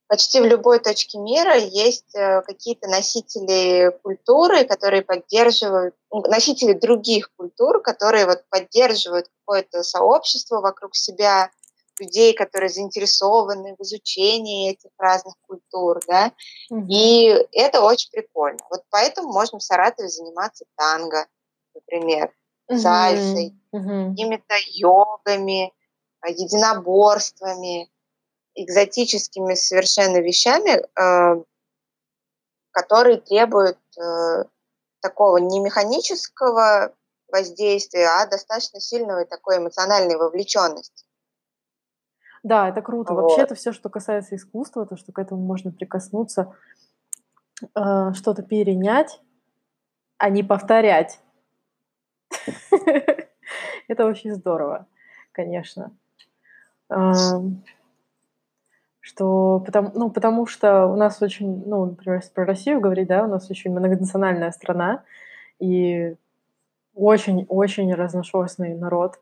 [0.07, 7.31] почти в любой точке мира есть э, какие-то носители культуры, которые поддерживают, ну, носители других
[7.37, 11.49] культур, которые вот поддерживают какое-то сообщество вокруг себя,
[11.97, 16.33] людей, которые заинтересованы в изучении этих разных культур, да,
[16.69, 16.87] Мгм.
[16.89, 18.59] и это очень прикольно.
[18.69, 21.27] Вот поэтому можно в Саратове заниматься танго,
[21.73, 22.33] например,
[22.77, 24.11] сальсой, Мгм.
[24.11, 25.73] какими-то йогами,
[26.21, 27.89] а, единоборствами,
[28.55, 31.43] экзотическими совершенно вещами, э,
[32.71, 34.43] которые требуют э,
[35.01, 36.93] такого не механического
[37.31, 41.05] воздействия, а достаточно сильного такой эмоциональной вовлеченности.
[42.43, 43.13] Да, это круто.
[43.13, 43.21] Вот.
[43.21, 46.55] Вообще, это все, что касается искусства, то, что к этому можно прикоснуться,
[47.61, 49.21] э, что-то перенять,
[50.17, 51.19] а не повторять.
[53.87, 54.87] Это очень здорово,
[55.31, 55.91] конечно.
[58.99, 63.23] Что потому, ну, потому что у нас очень, ну, например, если про Россию говорить, да,
[63.23, 65.03] у нас очень многонациональная страна
[65.59, 66.15] и
[66.93, 69.19] очень-очень разношерстный народ.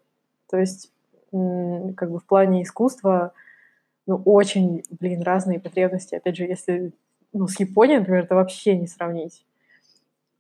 [0.50, 0.92] То есть,
[1.32, 3.34] как бы в плане искусства,
[4.06, 6.16] ну, очень, блин, разные потребности.
[6.16, 6.92] Опять же, если,
[7.32, 9.46] ну, с Японией, например, это вообще не сравнить.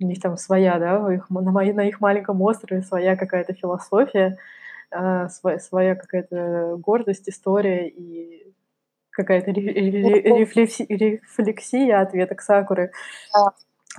[0.02, 3.54] У них там своя, да, у их, на, моей- на их маленьком острове своя какая-то
[3.54, 4.38] философия,
[4.92, 8.54] а, своя, своя какая-то гордость, история и
[9.12, 12.92] какая-то ре- ре- рефлекси- рефлексия ответок Сакуры,
[13.34, 13.52] Да.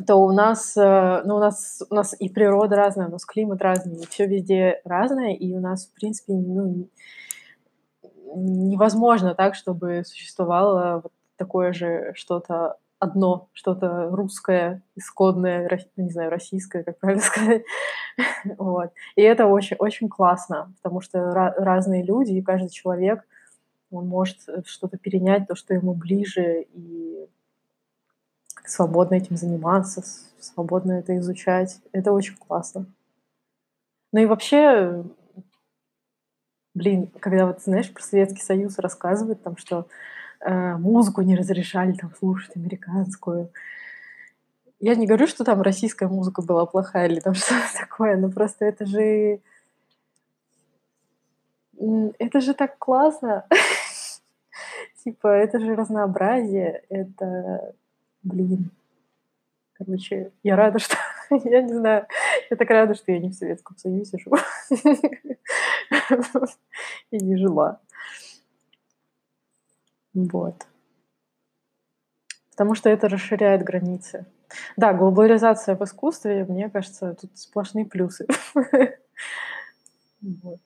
[0.07, 3.61] то у нас, э, ну, у нас, у нас и природа разная, у нас климат
[3.61, 6.89] разный, и все везде разное, и у нас, в принципе, ну,
[8.35, 16.31] невозможно так, чтобы существовало вот такое же что-то одно, что-то русское, исходное, ну, не знаю,
[16.31, 17.65] российское, как правильно сказать.
[18.59, 18.93] Вот.
[19.17, 23.27] И это очень, очень классно, потому что ра- разные люди, и каждый человек,
[23.91, 27.27] он может что-то перенять, то, что ему ближе, и
[28.65, 30.03] свободно этим заниматься,
[30.39, 31.81] свободно это изучать.
[31.93, 32.87] Это очень классно.
[34.13, 35.05] Ну и вообще,
[36.75, 39.87] блин, когда вот, знаешь, про Советский Союз рассказывают, там, что
[40.47, 43.51] музыку не разрешали там слушать американскую.
[44.81, 48.65] Я не говорю, что там российская музыка была плохая или там что-то такое, но просто
[48.65, 49.41] это же...
[52.19, 53.47] Это же так классно.
[55.05, 57.75] Типа, это же разнообразие, это,
[58.23, 58.71] блин.
[59.75, 60.97] Короче, я рада, что...
[61.31, 62.07] Я не знаю,
[62.51, 64.37] я так рада, что я не в Советском Союзе живу.
[67.13, 67.81] И не жила.
[70.15, 70.67] Вот.
[72.51, 74.27] Потому что это расширяет границы.
[74.77, 78.27] Да, глобализация в искусстве, мне кажется, тут сплошные плюсы.
[80.23, 80.61] Вот.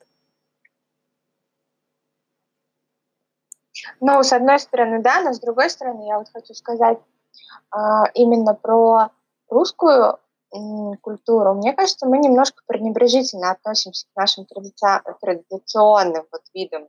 [4.01, 6.99] Ну, с одной стороны, да, но с другой стороны, я вот хочу сказать
[7.71, 9.11] а, именно про
[9.49, 10.19] русскую
[11.01, 11.53] культуру.
[11.55, 16.87] Мне кажется, мы немножко пренебрежительно относимся к нашим традиционным вот видам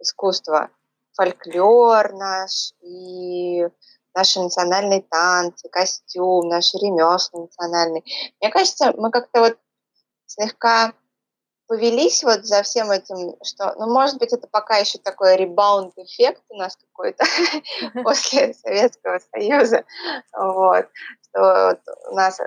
[0.00, 0.70] искусства.
[1.16, 3.66] Фольклор наш и
[4.14, 8.02] наши национальные танцы, костюм, наши ремесла национальные.
[8.40, 9.58] Мне кажется, мы как-то вот
[10.26, 10.92] слегка
[11.66, 16.42] повелись вот за всем этим, что, ну, может быть, это пока еще такой rebound -эффект
[16.48, 17.24] у нас какой-то
[18.04, 19.84] после Советского Союза,
[20.32, 20.86] вот,
[21.28, 22.40] что у нас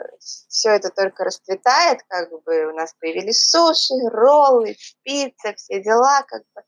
[0.47, 6.43] все это только расцветает, как бы у нас появились суши, роллы, пицца, все дела, как
[6.55, 6.61] бы,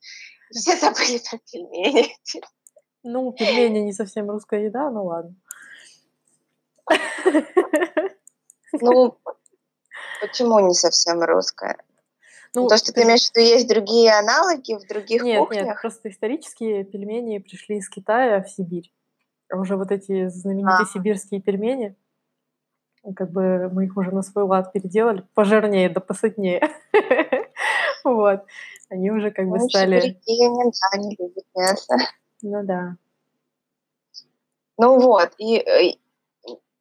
[0.52, 2.14] все забыли про пельмени.
[3.02, 5.34] Ну, пельмени не совсем русская еда, ну ладно.
[8.80, 9.18] Ну,
[10.20, 11.76] почему не совсем русская?
[12.54, 15.66] Ну, То, что ты имеешь в виду, есть другие аналоги в других нет, кухнях?
[15.66, 18.92] Нет, просто исторические пельмени пришли из Китая в Сибирь.
[19.50, 20.86] Уже вот эти знаменитые а.
[20.86, 21.96] сибирские пельмени,
[23.16, 26.70] как бы мы их уже на свой лад переделали, пожирнее да посытнее.
[28.10, 28.44] Вот.
[28.90, 30.20] Они уже как бы ну, стали...
[30.26, 31.96] да, не любят мясо.
[32.42, 32.96] Ну да.
[34.76, 36.00] Ну вот, и, и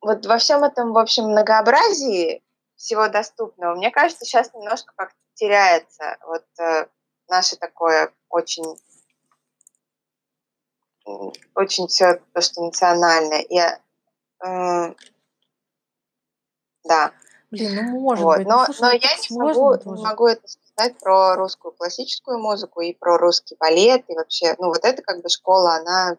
[0.01, 2.41] вот во всем этом, в общем, многообразии
[2.75, 6.88] всего доступного, мне кажется, сейчас немножко как теряется вот э,
[7.29, 8.63] наше такое очень
[11.55, 13.41] очень все то, что национальное.
[13.41, 14.93] И, э,
[16.84, 17.12] да.
[17.51, 18.38] Блин, ну может вот.
[18.38, 18.47] быть.
[18.47, 22.94] Но, ну, но я не могу, не могу это сказать про русскую классическую музыку и
[22.94, 24.04] про русский балет.
[24.10, 26.17] И вообще, ну вот это как бы школа, она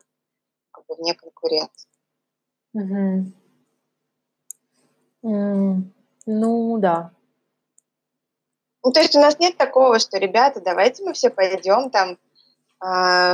[0.70, 1.88] как бы вне конкуренции.
[2.74, 3.32] Угу.
[5.24, 5.82] Mm,
[6.26, 7.12] ну да.
[8.84, 12.16] Ну, то есть у нас нет такого, что, ребята, давайте мы все пойдем там э,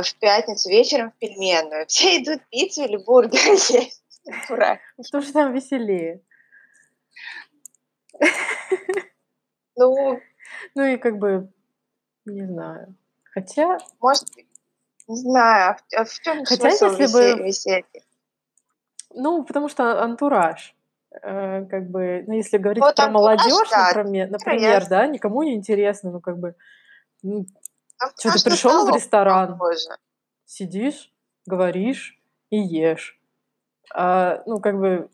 [0.03, 1.87] в пятницу вечером в пельменную.
[1.87, 4.03] Все идут пиццу или бургер есть.
[4.49, 4.79] Ура.
[5.03, 6.21] Что же там веселее?
[9.75, 10.19] Ну,
[10.75, 11.51] ну и как бы,
[12.25, 12.95] не знаю.
[13.33, 13.77] Хотя...
[13.99, 14.25] Может,
[15.07, 17.43] не знаю, а в, а чем Хотя, если бы...
[17.43, 17.83] веселья?
[19.13, 20.75] Ну, потому что антураж.
[21.11, 25.55] Э, как бы, ну, если говорить вот про молодежь, да, например, например да, никому не
[25.55, 26.55] интересно, ну, как бы,
[27.23, 27.45] ну,
[28.19, 29.89] что ты пришел в ресторан, похоже.
[30.45, 31.11] сидишь,
[31.47, 33.19] говоришь и ешь.
[33.91, 35.09] А, ну, как бы,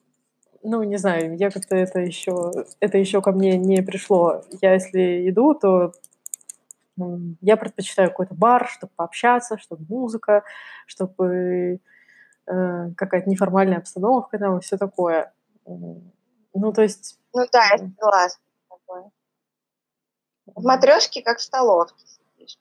[0.66, 4.44] ну, не знаю, я как-то это еще, это еще ко мне не пришло.
[4.62, 5.94] Я если иду, то
[6.98, 10.44] ну, я предпочитаю какой-то бар, чтобы пообщаться, чтобы музыка,
[10.88, 11.80] чтобы
[12.48, 15.34] э, какая-то неформальная обстановка там и все такое.
[15.66, 17.20] Ну, то есть...
[17.34, 19.04] Ну да, я согласна с тобой.
[20.48, 22.58] В матрешке как в столовке сидишь.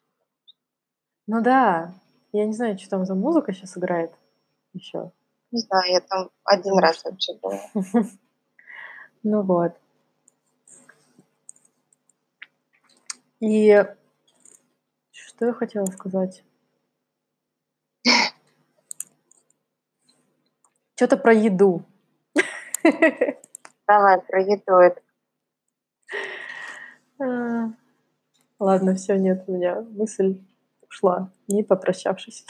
[1.27, 1.95] Ну да.
[2.33, 4.13] Я не знаю, что там за музыка сейчас играет
[4.73, 5.13] еще.
[5.55, 7.61] Не знаю, я там один раз вообще была.
[9.27, 9.73] Ну вот.
[13.41, 13.87] И
[15.13, 16.45] что я хотела сказать?
[20.97, 21.87] Что-то про еду.
[23.87, 24.95] Давай, про еду
[27.19, 27.73] а,
[28.59, 30.43] Ладно, все, нет, у меня мысль
[30.87, 32.45] ушла, не попрощавшись.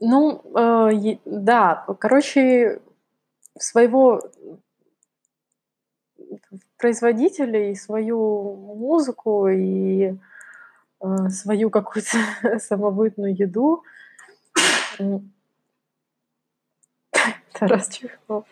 [0.00, 2.80] Ну, э, да, короче,
[3.58, 4.20] своего
[6.76, 10.14] производителя и свою музыку и
[11.00, 12.18] э, свою какую-то
[12.58, 13.82] самобытную еду
[17.52, 18.44] Тарас чихнул.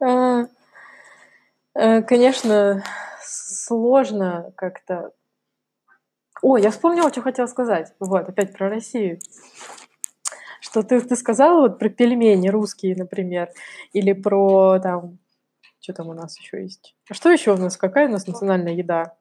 [0.00, 0.46] А,
[1.74, 2.84] э, конечно,
[3.20, 5.12] сложно как-то
[6.42, 7.92] О, я вспомнила, что хотела сказать.
[7.98, 9.18] Вот, опять про Россию.
[10.60, 13.50] Что ты, ты сказала вот про пельмени русские, например,
[13.92, 15.18] или про там,
[15.80, 16.94] что там у нас еще есть?
[17.08, 17.76] А что еще у нас?
[17.76, 19.16] Какая у нас национальная еда?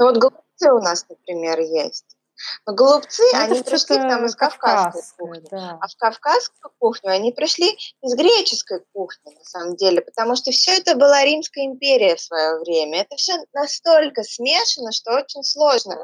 [0.00, 2.17] Ну вот голубцы у нас, например, есть.
[2.66, 5.48] Но голубцы, ну, они пришли к нам из кавказской кухни.
[5.50, 5.78] Да.
[5.80, 10.78] А в кавказскую кухню они пришли из греческой кухни, на самом деле, потому что все
[10.78, 13.00] это была Римская империя в свое время.
[13.02, 15.96] Это все настолько смешано, что очень сложно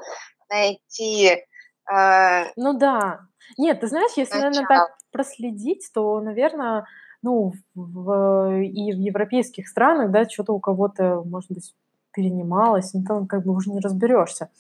[0.51, 1.45] найти...
[1.93, 3.21] Э, ну да.
[3.59, 4.51] Нет, ты знаешь, если, начало.
[4.51, 6.87] наверное, так проследить, то, наверное,
[7.23, 11.75] ну, в, и в европейских странах, да, что-то у кого-то, может быть,
[12.13, 14.51] перенималось, ну, там как бы уже не разберешься.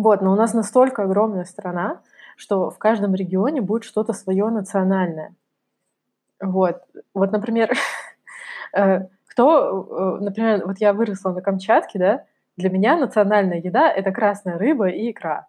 [0.00, 2.00] Вот, но у нас настолько огромная страна,
[2.34, 5.34] что в каждом регионе будет что-то свое национальное.
[6.40, 6.82] Вот,
[7.12, 7.76] вот, например,
[8.72, 12.24] э, кто, э, например, вот я выросла на Камчатке, да,
[12.56, 15.48] для меня национальная еда– это красная рыба и икра.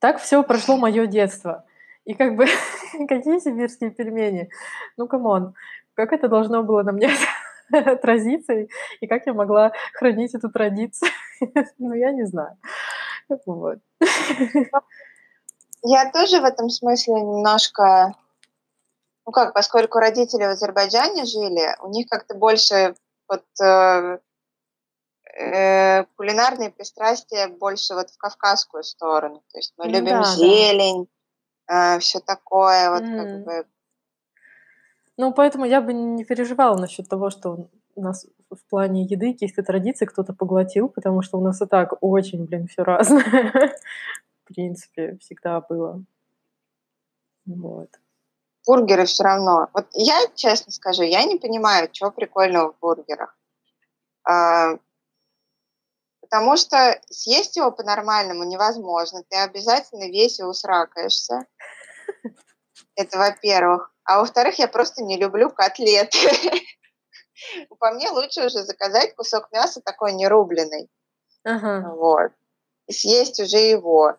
[0.00, 1.64] Так все прошло мое детство.
[2.04, 2.44] И как бы,
[3.08, 4.50] какие сибирские пельмени?
[4.98, 5.54] Ну, come on,
[5.94, 7.08] как это должно было на мне
[7.72, 8.66] отразиться,
[9.00, 11.10] и как я могла хранить эту традицию?
[11.78, 12.58] ну, я не знаю.
[13.46, 13.78] Вот.
[15.82, 18.14] Я тоже в этом смысле немножко,
[19.24, 22.96] ну как, поскольку родители в Азербайджане жили, у них как-то больше
[23.28, 24.18] вот э,
[25.38, 29.42] э, кулинарные пристрастия больше вот в кавказскую сторону.
[29.52, 31.08] То есть мы ну, любим да, зелень,
[31.68, 31.96] да.
[31.96, 33.16] э, все такое, вот mm.
[33.16, 33.66] как бы.
[35.16, 39.62] Ну, поэтому я бы не переживала насчет того, что у нас в плане еды каких-то
[39.62, 43.22] традиций кто-то поглотил, потому что у нас и так очень, блин, все разное.
[44.44, 46.02] В принципе, всегда было.
[47.46, 47.90] Вот.
[48.66, 49.68] Бургеры все равно.
[49.72, 53.36] Вот я честно скажу, я не понимаю, что прикольного в бургерах.
[54.24, 54.78] А,
[56.20, 59.22] потому что съесть его по-нормальному невозможно.
[59.28, 61.46] Ты обязательно весь его сракаешься.
[62.94, 63.92] Это во-первых.
[64.04, 66.18] А во-вторых, я просто не люблю котлеты.
[67.78, 70.88] По мне лучше уже заказать кусок мяса такой нерубленый.
[71.44, 71.90] Ага.
[71.94, 72.32] Вот.
[72.86, 74.16] И съесть уже его.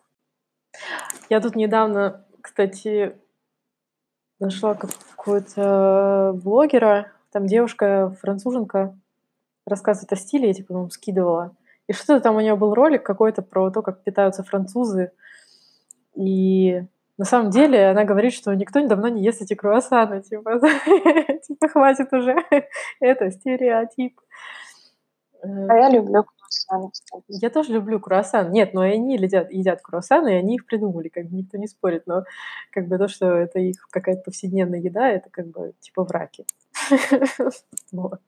[1.28, 3.16] Я тут недавно, кстати,
[4.38, 7.12] нашла какого-то блогера.
[7.32, 8.96] Там девушка, француженка,
[9.66, 11.56] рассказывает о стиле, я типа вам скидывала.
[11.86, 15.12] И что-то там у нее был ролик какой-то про то, как питаются французы.
[16.14, 16.82] И
[17.20, 20.22] на самом деле она говорит, что никто давно не ест эти круассаны.
[20.22, 20.58] Типа,
[21.46, 22.34] типа хватит уже.
[22.98, 24.18] Это стереотип.
[25.42, 26.90] А я люблю круассаны.
[27.28, 28.50] Я тоже люблю круассан.
[28.50, 32.06] Нет, но они едят, едят круассаны, и они их придумали, как бы никто не спорит.
[32.06, 32.24] Но
[32.72, 36.46] как бы то, что это их какая-то повседневная еда, это как бы типа враки.
[37.92, 38.22] Вот.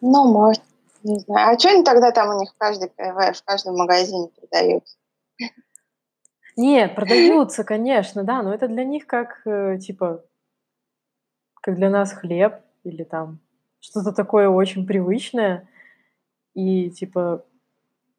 [0.00, 0.73] Ну, может.
[1.04, 1.54] Не знаю.
[1.54, 4.84] А что они тогда там у них в, каждой, в каждом магазине продают?
[6.56, 10.24] Нет, продаются, конечно, да, но это для них как, э, типа,
[11.60, 13.40] как для нас хлеб или там
[13.80, 15.68] что-то такое очень привычное.
[16.54, 17.44] И, типа,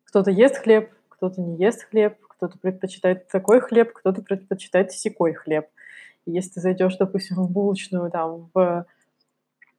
[0.04, 5.68] кто-то ест хлеб, кто-то не ест хлеб, кто-то предпочитает такой хлеб, кто-то предпочитает секой хлеб.
[6.26, 8.86] И если ты зайдешь, допустим, в булочную там в,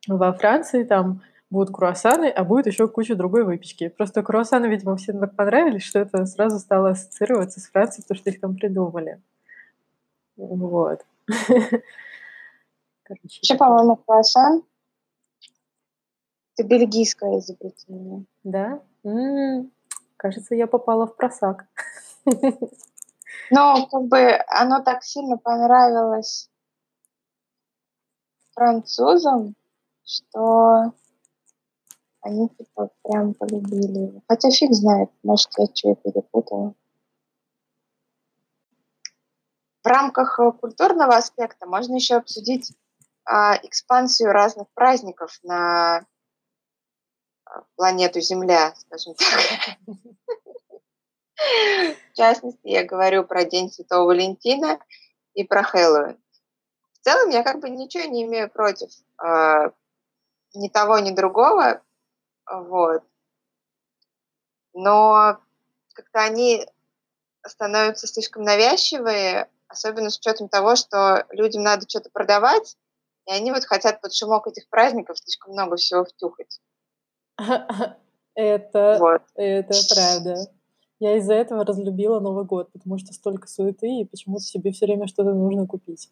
[0.09, 3.89] во Франции, там будут круассаны, а будет еще куча другой выпечки.
[3.89, 8.31] Просто круассаны, видимо, всем так понравились, что это сразу стало ассоциироваться с Францией, потому что
[8.31, 9.21] их там придумали.
[10.37, 11.05] Вот.
[13.03, 14.63] Короче, Еще, по-моему, круассан
[16.57, 18.25] это бельгийское изобретение.
[18.43, 18.81] Да?
[19.05, 19.71] М-м-м.
[20.17, 21.67] Кажется, я попала в просак.
[23.51, 26.49] Но как бы оно так сильно понравилось
[28.55, 29.55] французам,
[30.05, 30.95] что
[32.27, 34.21] они типа прям полюбили.
[34.29, 36.75] Хотя фиг знает, может, я что-то перепутала.
[39.83, 42.73] В рамках э, культурного аспекта можно еще обсудить
[43.25, 46.05] а, экспансию разных праздников на
[47.45, 49.79] а, планету Земля, скажем так.
[51.37, 54.81] В частности, я говорю про День Святого Валентина
[55.35, 56.19] и про Хэллоуин.
[56.95, 58.91] В целом, я как бы ничего не имею против
[59.23, 59.71] э,
[60.55, 61.83] ни того, ни другого.
[62.51, 63.03] Вот.
[64.75, 65.39] Но
[65.95, 66.67] как-то они
[67.47, 72.77] становятся слишком навязчивые, особенно с учетом того, что людям надо что-то продавать,
[73.27, 76.61] и они вот хотят под шумок этих праздников слишком много всего втюхать.
[78.35, 79.23] Это, вот.
[79.35, 80.37] это правда.
[80.99, 85.07] Я из-за этого разлюбила Новый год, потому что столько суеты, и почему-то себе все время
[85.07, 86.11] что-то нужно купить.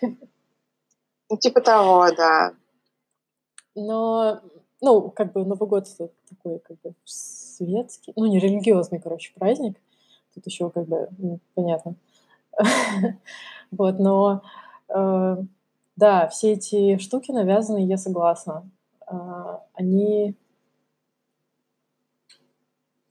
[0.00, 2.54] Ну, типа того, да.
[3.74, 4.40] Но,
[4.80, 9.80] ну, как бы Новый год это такой, как бы, светский, ну, не религиозный, короче, праздник.
[10.34, 11.96] Тут еще, как бы, ну, понятно.
[13.70, 14.42] Вот, но,
[14.88, 15.36] э,
[15.96, 18.70] да, все эти штуки навязаны, я согласна.
[19.10, 20.36] Э, они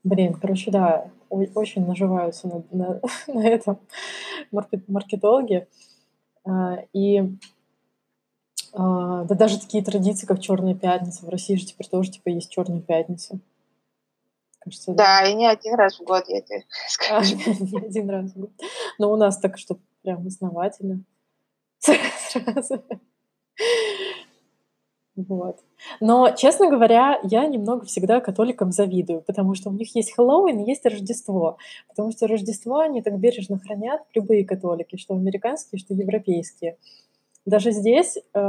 [0.03, 3.79] Блин, короче, да, очень наживаются на, на, этом
[4.51, 5.67] маркет, маркетологи.
[6.45, 7.37] А, и
[8.73, 11.25] а, да даже такие традиции, как Черная пятница.
[11.25, 13.39] В России же теперь тоже типа есть Черная пятница.
[14.59, 17.35] Кажется, да, да, и не один раз в год, я тебе скажу.
[17.45, 18.51] А, не один раз в год.
[18.97, 21.03] Но у нас так, что прям основательно.
[21.79, 22.83] Сразу.
[25.15, 25.59] Вот.
[25.99, 30.67] Но, честно говоря, я немного всегда католикам завидую, потому что у них есть Хэллоуин и
[30.67, 31.57] есть Рождество.
[31.87, 36.77] Потому что Рождество они так бережно хранят, любые католики, что американские, что европейские.
[37.45, 38.39] Даже здесь э,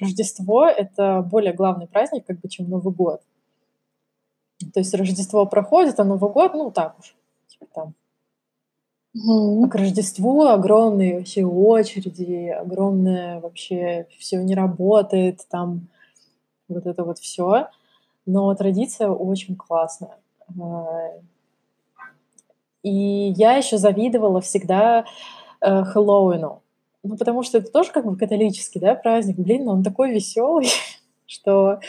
[0.00, 3.20] Рождество— это более главный праздник, как бы, чем Новый год.
[4.72, 7.14] То есть Рождество проходит, а Новый год, ну, так уж,
[7.48, 7.94] типа там
[9.12, 15.88] а к Рождеству огромные вообще очереди, огромное вообще все не работает, там
[16.68, 17.68] вот это вот все.
[18.24, 20.16] Но традиция очень классная.
[20.60, 21.10] А,
[22.84, 25.04] и я еще завидовала всегда
[25.60, 26.62] э, Хэллоуину.
[27.02, 29.36] Ну, потому что это тоже как бы католический, да, праздник.
[29.36, 30.68] Блин, он такой веселый,
[31.26, 31.80] что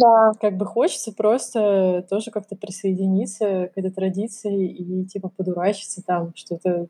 [0.00, 0.32] да.
[0.40, 6.88] Как бы хочется просто тоже как-то присоединиться к этой традиции и типа подурачиться там, что-то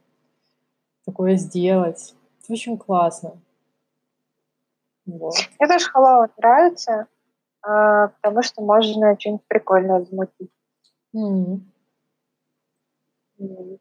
[1.04, 2.14] такое сделать.
[2.42, 3.40] Это очень классно.
[5.06, 5.34] Вот.
[5.58, 7.06] Мне тоже Хэллоуин нравится,
[7.62, 10.50] а, потому что можно что-нибудь прикольное замутить.
[11.14, 11.60] Mm.
[13.40, 13.78] Mm.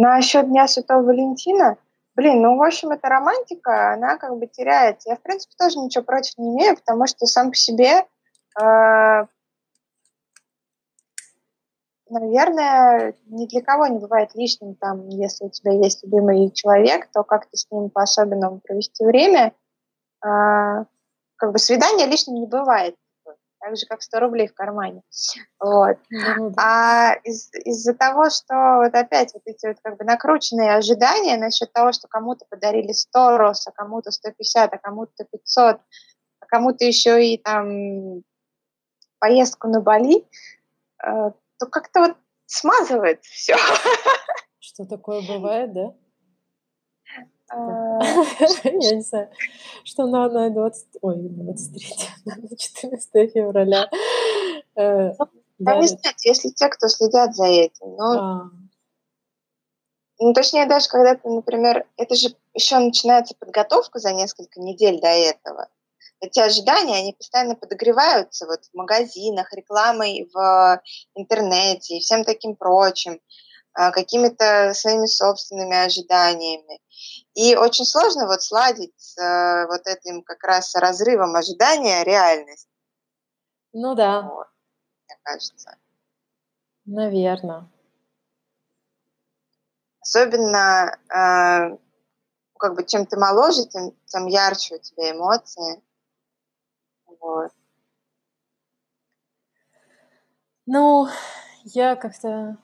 [0.00, 1.76] Насчет Дня Святого Валентина
[2.18, 5.10] Блин, ну, в общем, эта романтика, она как бы теряется.
[5.10, 8.06] Я, в принципе, тоже ничего против не имею, потому что сам по себе,
[8.60, 9.26] э,
[12.10, 17.22] наверное, ни для кого не бывает лишним, там, если у тебя есть любимый человек, то
[17.22, 19.52] как-то с ним по-особенному провести время.
[20.24, 20.86] Э,
[21.36, 22.96] как бы свидание лишним не бывает
[23.68, 25.02] так же, как 100 рублей в кармане.
[25.60, 25.98] Вот.
[26.56, 31.70] А из- из-за того, что вот опять вот эти вот как бы накрученные ожидания насчет
[31.72, 35.80] того, что кому-то подарили 100 роз, а кому-то 150, а кому-то 500,
[36.40, 38.22] а кому-то еще и там
[39.18, 40.26] поездку на Бали,
[41.04, 42.16] э, то как-то вот
[42.46, 43.56] смазывает все.
[44.60, 45.94] Что такое бывает, да?
[47.50, 47.98] А,
[48.64, 49.30] я не знаю,
[49.84, 51.94] что на, на 20, ой, на 23,
[52.24, 53.88] на 14 февраля.
[54.76, 55.14] Э,
[55.64, 58.04] там не знаю, если те, кто следят за этим, но...
[58.12, 58.50] А.
[60.20, 65.08] Ну, точнее, даже когда ты, например, это же еще начинается подготовка за несколько недель до
[65.08, 65.68] этого.
[66.20, 70.82] Эти ожидания, они постоянно подогреваются вот в магазинах, рекламой в
[71.14, 73.20] интернете и всем таким прочим.
[73.80, 76.80] А, какими-то своими собственными ожиданиями.
[77.34, 82.68] И очень сложно вот сладить с э, вот этим как раз разрывом ожидания реальность.
[83.72, 84.22] Ну да.
[84.22, 84.48] Вот,
[85.06, 85.78] мне кажется.
[86.86, 87.70] Наверное.
[90.00, 91.78] Особенно, э,
[92.58, 95.84] как бы, чем ты моложе, тем, тем ярче у тебя эмоции.
[97.06, 97.52] Вот.
[100.66, 101.06] Ну,
[101.62, 102.58] я как-то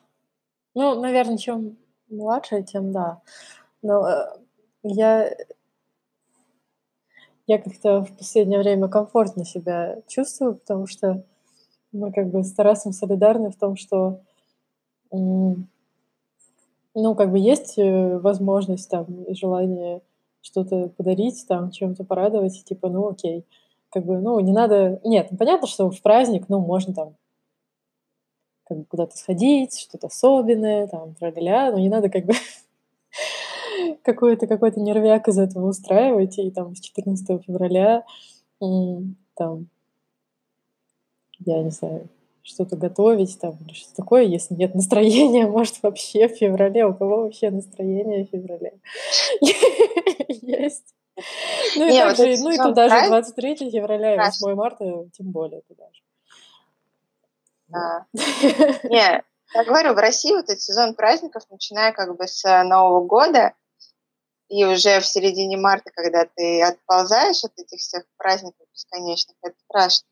[0.74, 1.76] ну, наверное, чем
[2.08, 3.22] младше, тем да.
[3.82, 4.38] Но э,
[4.82, 5.30] я
[7.46, 11.24] я как-то в последнее время комфортно себя чувствую, потому что
[11.92, 14.22] мы как бы с Тарасом солидарны в том, что
[16.94, 20.00] ну, как бы есть э, возможность там и желание
[20.40, 23.44] что-то подарить, там, чем-то порадовать, типа, ну окей.
[23.90, 25.00] Как бы, ну, не надо...
[25.04, 27.16] Нет, ну, понятно, что в праздник, ну, можно там
[28.66, 31.32] как бы куда-то сходить, что-то особенное, там, тра
[31.70, 32.34] но не надо как бы
[34.02, 38.04] какой-то какой-то нервяк из этого устраивать, и там с 14 февраля
[39.34, 39.68] там,
[41.40, 42.08] я не знаю,
[42.42, 47.22] что-то готовить там или что такое, если нет настроения, может вообще в феврале, у кого
[47.22, 48.74] вообще настроение в феврале
[50.28, 50.94] есть.
[51.76, 55.84] Ну и также, ну и туда же 23 февраля и 8 марта, тем более туда
[55.92, 56.03] же.
[57.74, 58.06] А,
[58.84, 63.54] не, я говорю, в России вот этот сезон праздников, начиная как бы с Нового года,
[64.48, 70.06] и уже в середине марта, когда ты отползаешь от этих всех праздников бесконечных, это страшно.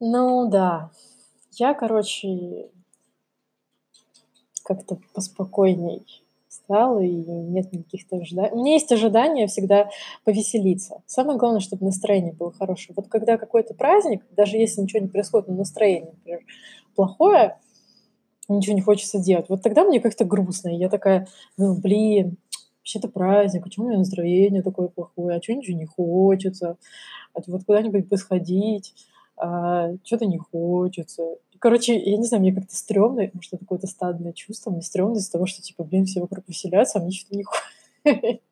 [0.00, 0.90] Ну да.
[1.52, 2.70] Я, короче,
[4.64, 6.23] как-то поспокойней
[6.64, 8.50] устала и нет никаких ожиданий.
[8.52, 9.88] У меня есть ожидания всегда
[10.24, 11.02] повеселиться.
[11.06, 12.94] Самое главное, чтобы настроение было хорошее.
[12.96, 16.40] Вот когда какой-то праздник, даже если ничего не происходит, но настроение, например,
[16.94, 17.58] плохое,
[18.48, 20.68] ничего не хочется делать, вот тогда мне как-то грустно.
[20.68, 22.36] И я такая, ну, блин,
[22.78, 26.76] вообще-то праздник, почему у меня настроение такое плохое, а что ничего не хочется,
[27.32, 28.94] а вот куда-нибудь бы сходить,
[29.36, 31.22] а, что-то не хочется.
[31.64, 35.32] Короче, я не знаю, мне как-то стрёмно, может, это какое-то стадное чувство, мне стрёмно из-за
[35.32, 37.44] того, что, типа, блин, все вокруг веселятся, а мне что-то не,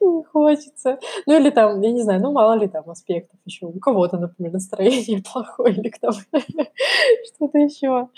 [0.00, 0.98] не хочется.
[1.26, 3.66] Ну, или там, я не знаю, ну, мало ли там аспектов еще.
[3.66, 6.12] У кого-то, например, настроение плохое, или там
[7.34, 8.08] что-то еще.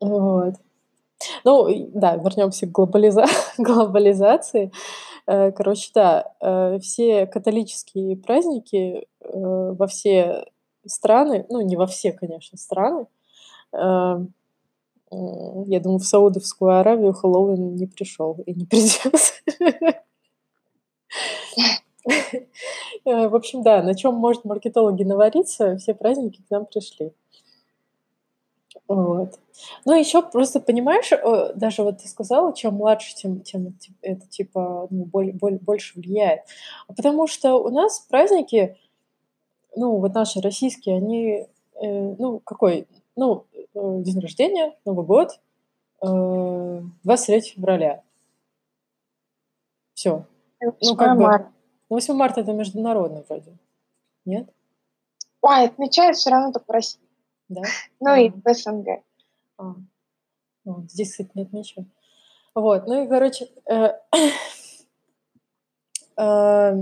[0.00, 0.54] Вот.
[1.44, 3.24] Ну, да, вернемся к глобализа...
[3.58, 4.72] глобализации.
[5.28, 10.44] Э, короче, да, э, все католические праздники э, во все
[10.88, 13.06] страны, ну, не во все, конечно, страны,
[13.72, 19.14] я думаю, в Саудовскую Аравию Хэллоуин не пришел и не придет.
[23.04, 27.12] В общем, да, на чем может маркетологи навариться, все праздники к нам пришли.
[28.86, 29.38] Вот.
[29.84, 34.86] Ну, еще просто понимаешь, э, даже вот ты сказала, чем младше, тем, тем это типа
[34.90, 36.42] ну, более, более, больше влияет.
[36.86, 38.78] Потому что у нас праздники,
[39.76, 41.46] ну, вот наши российские, они,
[41.80, 45.40] э, ну, какой, ну, э, день рождения, Новый год,
[46.02, 48.02] э, 23 февраля.
[49.94, 50.24] Все.
[50.60, 51.48] Ну, как бы,
[51.88, 53.56] 8 марта это международный вроде.
[54.24, 54.48] Нет?
[55.40, 57.00] Ой, отмечают все равно только в России.
[57.48, 57.62] Да?
[58.00, 59.02] Ну и в СНГ.
[59.58, 59.74] А.
[60.64, 61.86] Вот, здесь, кстати, не отмечу.
[62.54, 63.92] Вот, ну и, короче, э,
[66.16, 66.74] э,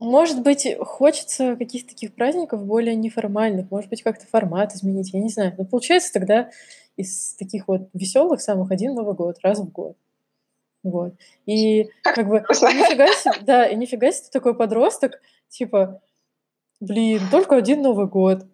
[0.00, 5.28] может быть, хочется каких-то таких праздников более неформальных, может быть, как-то формат изменить, я не
[5.28, 5.54] знаю.
[5.58, 6.50] Но получается тогда
[6.96, 9.96] из таких вот веселых самых один Новый год, раз в год.
[10.82, 11.14] Вот.
[11.46, 16.00] И как бы, нифига себе, да, и нифига себе ты такой подросток, типа,
[16.80, 18.46] Блин, только один Новый год.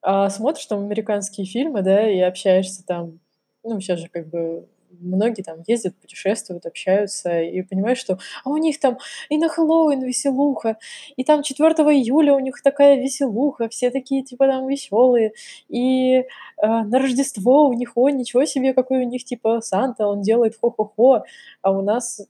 [0.00, 3.20] А смотришь там американские фильмы, да, и общаешься там,
[3.64, 4.68] ну, сейчас же как бы
[5.00, 10.02] многие там ездят, путешествуют, общаются, и понимаешь, что а у них там и на Хэллоуин
[10.02, 10.76] веселуха,
[11.16, 15.32] и там 4 июля у них такая веселуха, все такие типа там веселые,
[15.68, 16.24] и э,
[16.62, 21.24] на Рождество у них, о, ничего себе, какой у них типа Санта, он делает хо-хо-хо,
[21.62, 22.20] а у нас,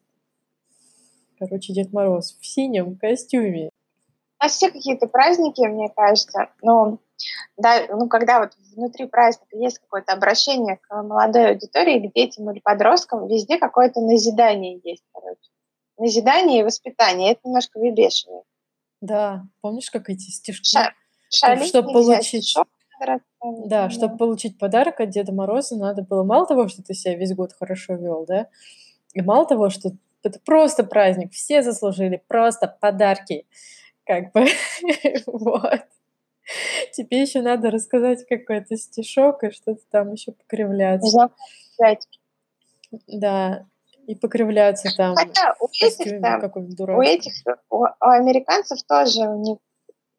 [1.39, 3.71] короче, Дед Мороз в синем костюме
[4.45, 6.99] нас все какие-то праздники, мне кажется, но
[7.57, 12.61] да, ну, когда вот внутри праздника есть какое-то обращение к молодой аудитории, к детям или
[12.61, 15.51] подросткам, везде какое-то назидание есть, короче.
[15.97, 17.33] Назидание и воспитание.
[17.33, 18.45] Это немножко выбешивает.
[19.01, 20.67] Да, помнишь, как эти стишки?
[20.67, 20.95] Ша-
[21.31, 22.45] чтобы, чтобы получить...
[22.45, 22.69] Стишок,
[23.67, 27.35] да, чтобы получить подарок от Деда Мороза, надо было мало того, что ты себя весь
[27.35, 28.49] год хорошо вел, да,
[29.13, 29.91] и мало того, что
[30.23, 33.47] это просто праздник, все заслужили просто подарки
[34.07, 34.47] как бы,
[35.27, 35.83] вот.
[36.93, 41.31] Тебе еще надо рассказать какой-то стишок и что-то там еще покривляться.
[43.07, 43.67] Да,
[44.07, 45.17] и покривляться там.
[45.17, 46.43] Хотя у этих, там,
[46.97, 47.33] у этих,
[47.71, 49.59] у, у американцев тоже, у них,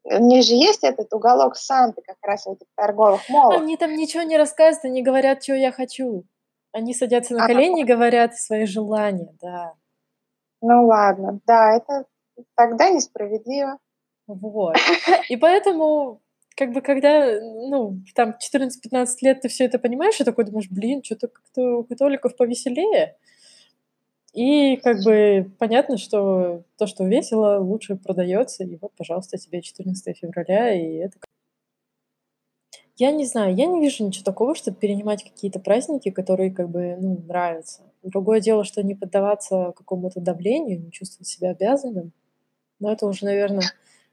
[0.03, 3.61] у них же есть этот уголок Санты как раз в этих торговых молах.
[3.61, 6.23] Они там ничего не рассказывают, они говорят, что я хочу.
[6.71, 9.73] Они садятся на колени и говорят свои желания, да.
[10.61, 12.05] Ну ладно, да, это
[12.55, 13.77] тогда несправедливо.
[14.27, 14.75] Вот.
[15.29, 16.21] И поэтому,
[16.55, 21.03] как бы, когда, ну, там, 14-15 лет ты все это понимаешь, и такой думаешь, блин,
[21.03, 23.15] что-то как-то у католиков повеселее.
[24.33, 28.65] И как бы понятно, что то, что весело, лучше продается.
[28.65, 31.17] И вот, пожалуйста, тебе 14 февраля, и это...
[32.97, 36.97] Я не знаю, я не вижу ничего такого, чтобы перенимать какие-то праздники, которые как бы,
[36.99, 37.83] ну, нравятся.
[38.03, 42.11] Другое дело, что не поддаваться какому-то давлению, не чувствовать себя обязанным.
[42.79, 43.63] Но это уже, наверное,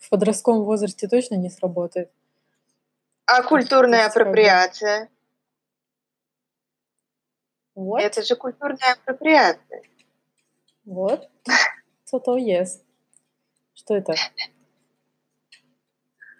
[0.02, 2.10] в подростковом возрасте точно не сработает.
[3.24, 5.08] А культурная апроприация?
[7.74, 8.02] Вот.
[8.02, 9.82] Это же культурная апроприация.
[10.84, 11.30] Вот.
[12.04, 12.82] Что-то есть.
[13.74, 14.14] Что это?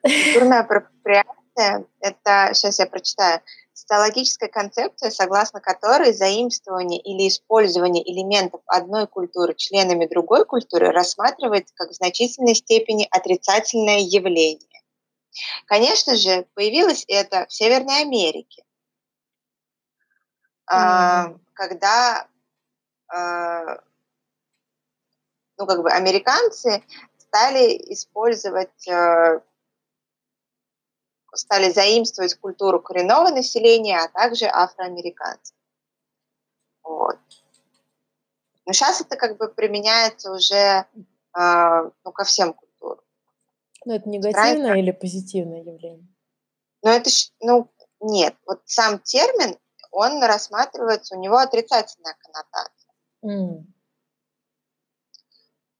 [0.02, 3.40] Культурная апроприация– это, сейчас я прочитаю,
[3.82, 11.90] социологическая концепция, согласно которой заимствование или использование элементов одной культуры членами другой культуры рассматривается как
[11.90, 14.68] в значительной степени отрицательное явление.
[15.66, 18.62] Конечно же, появилось это в Северной Америке,
[20.70, 21.40] mm-hmm.
[21.54, 22.28] когда
[23.08, 23.80] а,
[25.58, 26.84] ну, как бы американцы
[27.18, 29.42] стали использовать а,
[31.34, 35.56] стали заимствовать культуру коренного населения, а также афроамериканцев.
[36.82, 37.18] Вот.
[38.66, 43.04] Но сейчас это как бы применяется уже э, ну, ко всем культурам.
[43.84, 44.78] Ну, это негативное Правильно?
[44.78, 46.06] или позитивное явление?
[46.82, 47.10] Ну, это,
[47.40, 47.70] ну,
[48.00, 48.36] нет.
[48.46, 49.58] Вот сам термин,
[49.90, 52.92] он рассматривается, у него отрицательная коннотация.
[53.24, 53.64] Mm.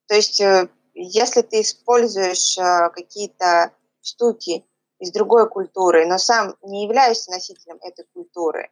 [0.07, 3.73] То есть, э, если ты используешь э, какие-то
[4.03, 4.67] штуки
[5.03, 8.71] из другой культуры, но сам не являешься носителем этой культуры,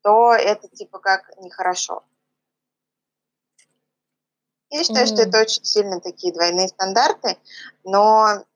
[0.00, 2.02] то это типа как нехорошо.
[4.70, 5.14] Я считаю, mm-hmm.
[5.14, 7.38] что это очень сильно такие двойные стандарты,
[7.84, 8.46] но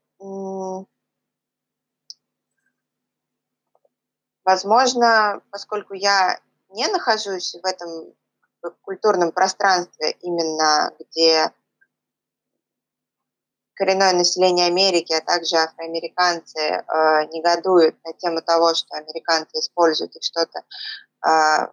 [4.43, 6.41] возможно, поскольку я
[6.71, 8.15] не нахожусь в этом
[8.81, 11.53] культурном пространстве, именно где
[13.77, 16.83] коренное население Америки, а также афроамериканцы э,
[17.33, 20.63] негодуют на тему того, что американцы используют их что-то
[21.25, 21.69] э,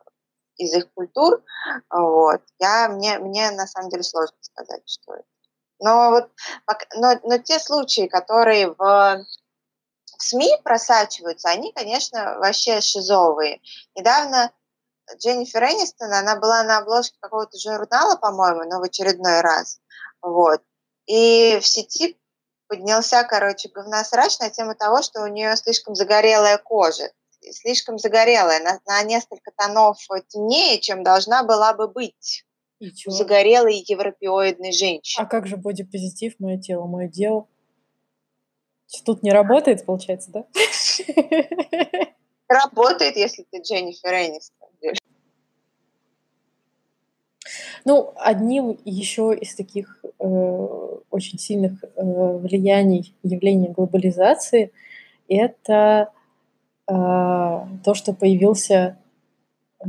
[0.58, 1.44] из их культур,
[1.90, 5.26] вот, я, мне, мне на самом деле сложно сказать, что это.
[5.80, 6.30] Но, вот,
[6.96, 9.26] но, но те случаи, которые в, в
[10.18, 13.62] СМИ просачиваются, они, конечно, вообще шизовые.
[13.96, 14.52] Недавно
[15.18, 19.80] Дженнифер Энистон, она была на обложке какого-то журнала, по-моему, но в очередной раз.
[20.22, 20.62] Вот.
[21.06, 22.18] И в сети
[22.68, 27.12] поднялся, короче, говносрач на тему того, что у нее слишком загорелая кожа.
[27.52, 29.98] Слишком загорелая, на, на несколько тонов
[30.30, 32.46] темнее, чем должна была бы быть
[33.06, 35.24] у загорелой европеоидной женщины.
[35.24, 37.48] А как же бодипозитив, мое тело, мое дело?
[39.06, 40.46] Тут не работает, получается, да?
[42.48, 44.63] Работает, если ты Дженнифер Энистон.
[47.86, 50.26] Ну, одним еще из таких э,
[51.10, 54.72] очень сильных э, влияний явления глобализации
[55.28, 56.10] это
[56.88, 58.98] э, то, что появился
[59.80, 59.88] э,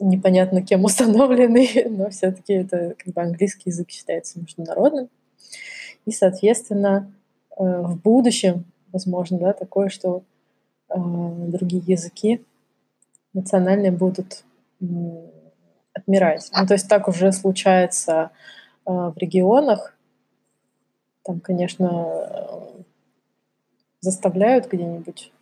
[0.00, 5.08] непонятно кем установленный, но все-таки это как бы английский язык считается международным.
[6.04, 7.10] И, соответственно,
[7.56, 10.22] э, в будущем, возможно, да, такое, что
[10.90, 12.42] э, другие языки
[13.32, 14.44] национальные будут
[15.94, 16.50] отмирать.
[16.56, 18.30] Ну, то есть так уже случается
[18.86, 19.96] э, в регионах.
[21.24, 22.82] Там, конечно, э,
[24.00, 25.32] заставляют где-нибудь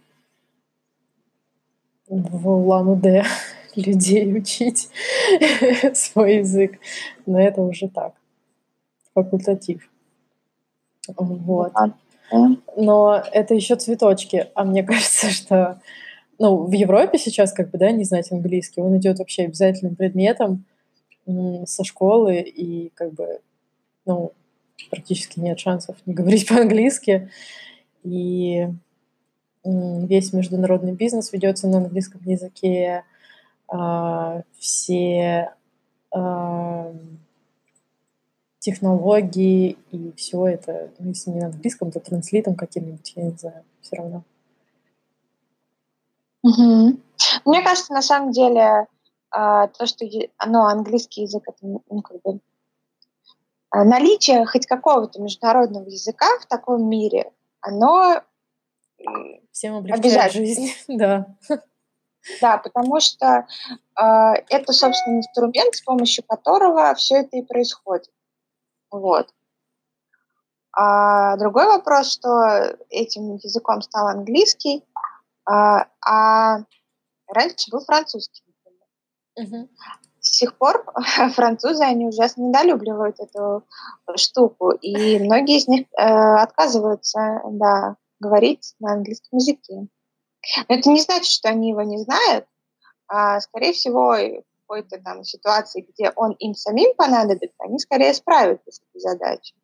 [2.09, 3.25] в Улан-Удэ
[3.77, 4.91] людей учить
[5.95, 6.79] свой язык,
[7.27, 8.15] но это уже так,
[9.15, 9.89] факультатив.
[11.17, 11.73] Вот.
[12.77, 15.81] Но это еще цветочки, а мне кажется, что
[16.41, 20.65] ну, в Европе сейчас, как бы, да, не знать английский, он идет вообще обязательным предметом
[21.67, 23.41] со школы, и как бы,
[24.07, 24.33] ну,
[24.89, 27.31] практически нет шансов не говорить по-английски.
[28.03, 28.69] И
[29.63, 33.05] весь международный бизнес ведется на английском языке,
[33.69, 35.53] а, все
[36.11, 36.91] а,
[38.61, 43.63] технологии и все это, ну, если не на английском, то транслитом каким-нибудь, я не знаю,
[43.83, 44.25] все равно.
[46.43, 46.99] Угу.
[47.45, 48.87] Мне кажется, на самом деле,
[49.31, 50.05] а, то, что
[50.47, 52.41] ну, английский язык, это ну, как бы
[53.71, 58.23] а, наличие хоть какого-то международного языка в таком мире, оно
[59.53, 61.27] всем облегчает жизнь, да.
[62.41, 63.47] Да, потому что
[63.99, 64.05] э,
[64.51, 68.11] это, собственно, инструмент, с помощью которого все это и происходит.
[68.91, 69.33] Вот.
[70.73, 74.85] А другой вопрос, что этим языком стал английский,
[75.47, 76.65] а, а
[77.29, 79.65] раньше был французский, например.
[79.65, 79.69] Угу.
[80.21, 80.85] С сих пор
[81.35, 83.65] французы, они ужасно недолюбливают эту
[84.17, 89.89] штуку, и многие из них э, отказываются, да, говорить на английском языке.
[90.69, 92.47] Но это не значит, что они его не знают.
[93.09, 98.71] А, скорее всего, в какой-то там ситуации, где он им самим понадобится, они скорее справятся
[98.71, 99.57] с этой задачей.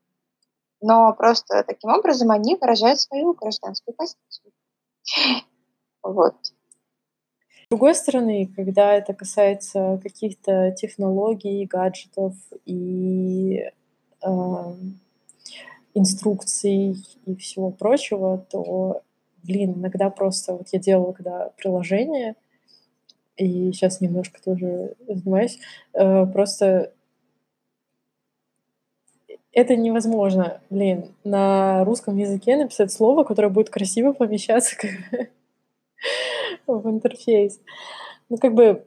[0.80, 4.52] Но просто таким образом они выражают свою гражданскую позицию.
[6.12, 6.34] Вот.
[7.66, 12.34] С другой стороны, когда это касается каких-то технологий, гаджетов
[12.64, 13.70] и
[14.22, 14.28] э,
[15.94, 16.96] инструкций
[17.26, 19.02] и всего прочего, то,
[19.42, 22.36] блин, иногда просто вот я делала когда приложение,
[23.36, 25.58] и сейчас немножко тоже занимаюсь,
[25.92, 26.92] э, просто
[29.56, 34.76] это невозможно, блин, на русском языке написать слово, которое будет красиво помещаться
[36.66, 37.60] в интерфейс.
[38.28, 38.84] Ну, как бы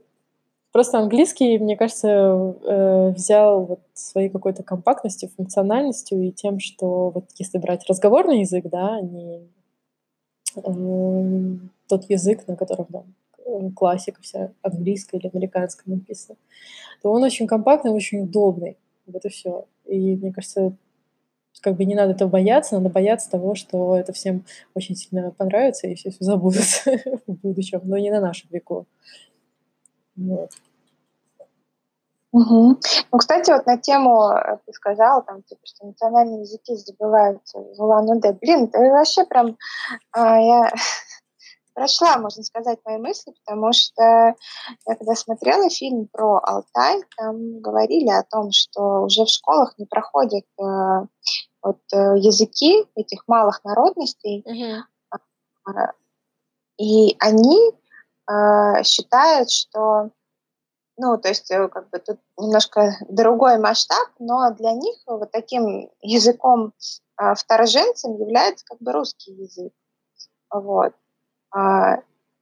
[0.71, 7.25] просто английский, мне кажется, э, взял вот своей какой-то компактностью, функциональностью и тем, что вот
[7.37, 9.47] если брать разговорный язык, да, а не
[10.55, 11.57] э,
[11.87, 16.37] тот язык, на котором там э, классика вся английская или американская написана,
[17.01, 18.77] то он очень компактный, очень удобный.
[19.07, 19.65] Вот и все.
[19.85, 20.73] И мне кажется,
[21.61, 25.87] как бы не надо этого бояться, надо бояться того, что это всем очень сильно понравится
[25.87, 26.63] и все, все забудут
[27.27, 28.85] в будущем, но не на нашем веку.
[30.15, 30.51] Вот.
[32.31, 32.77] Угу.
[33.11, 37.81] Ну, кстати, вот на тему, э, ты сказала, там, типа, что национальные языки забываются в
[37.81, 38.33] Улан-Удэ.
[38.33, 39.57] Блин, это вообще прям...
[40.11, 40.71] А, я
[41.73, 48.09] прошла, можно сказать, мои мысли, потому что я когда смотрела фильм про Алтай, там говорили
[48.09, 51.07] о том, что уже в школах не проходят э,
[51.61, 54.83] вот, э, языки этих малых народностей, угу.
[56.77, 57.71] и они
[58.29, 60.11] э, считают, что
[61.01, 65.89] ну, то есть, э, как бы тут немножко другой масштаб, но для них вот таким
[66.01, 66.73] языком
[67.17, 69.71] э, вторженцем является как бы русский язык.
[70.51, 70.93] Вот.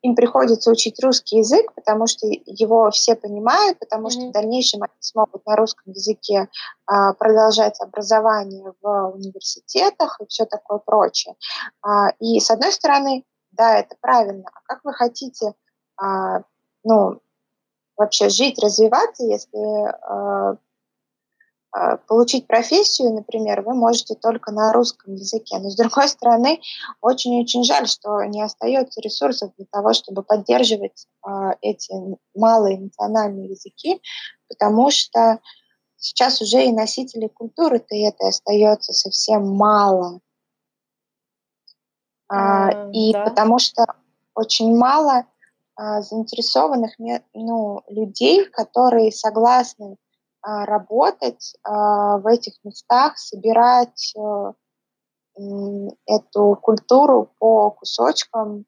[0.07, 4.11] А, им приходится учить русский язык, потому что его все понимают, потому mm-hmm.
[4.11, 6.49] что в дальнейшем они смогут на русском языке
[6.85, 11.35] а, продолжать образование в университетах и все такое прочее.
[11.81, 14.49] А, и с одной стороны, да, это правильно.
[14.53, 15.53] А как вы хотите,
[15.97, 16.43] а,
[16.83, 17.19] ну,
[17.97, 20.55] вообще жить, развиваться, если э,
[22.07, 25.57] получить профессию, например, вы можете только на русском языке.
[25.59, 26.59] Но с другой стороны,
[27.01, 31.29] очень-очень жаль, что не остается ресурсов для того, чтобы поддерживать э,
[31.61, 31.93] эти
[32.35, 34.01] малые национальные языки,
[34.47, 35.39] потому что
[35.97, 40.19] сейчас уже и носителей культуры-то это остается совсем мало.
[42.31, 43.23] Mm, и да.
[43.23, 43.85] потому что
[44.35, 45.25] очень мало
[45.79, 46.95] а, заинтересованных
[47.33, 50.06] ну, людей, которые согласны а,
[50.65, 54.53] работать а, в этих местах, собирать э,
[56.05, 58.65] эту культуру по кусочкам,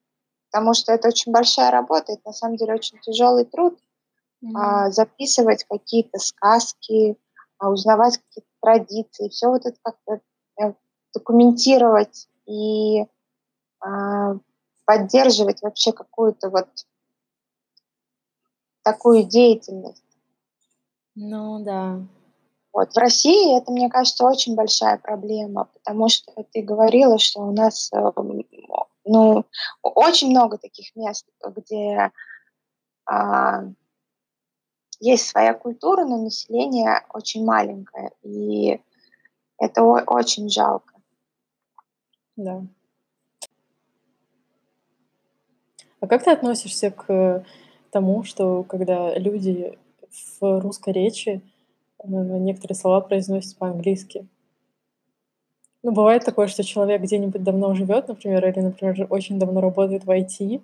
[0.50, 3.78] потому что это очень большая работа, это на самом деле очень тяжелый труд.
[4.44, 4.90] Mm-hmm.
[4.90, 7.18] Записывать какие-то сказки,
[7.60, 10.20] узнавать какие-то традиции, все вот это как-то
[10.62, 10.72] э,
[11.14, 13.06] документировать и
[14.84, 16.68] поддерживать вообще какую-то вот
[18.82, 20.09] такую деятельность.
[21.14, 22.00] Ну да.
[22.72, 22.92] Вот.
[22.92, 27.90] В России это, мне кажется, очень большая проблема, потому что ты говорила, что у нас
[27.92, 28.44] эм,
[29.04, 29.44] ну,
[29.82, 32.12] очень много таких мест, где
[33.06, 33.64] а,
[35.00, 38.80] есть своя культура, но население очень маленькое, и
[39.58, 40.94] это очень жалко.
[42.36, 42.62] Да.
[46.00, 47.44] А как ты относишься к
[47.90, 49.78] тому, что когда люди
[50.40, 51.40] в русской речи
[51.98, 54.26] э, некоторые слова произносят по-английски.
[55.82, 60.10] Ну, бывает такое, что человек где-нибудь давно живет, например, или, например, очень давно работает в
[60.10, 60.62] IT,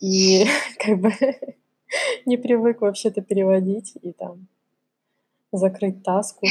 [0.00, 0.46] и
[0.78, 1.12] как бы
[2.24, 4.46] не привык вообще-то переводить и там
[5.52, 6.46] закрыть таску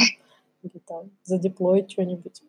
[0.62, 2.42] или там задеплоить что-нибудь.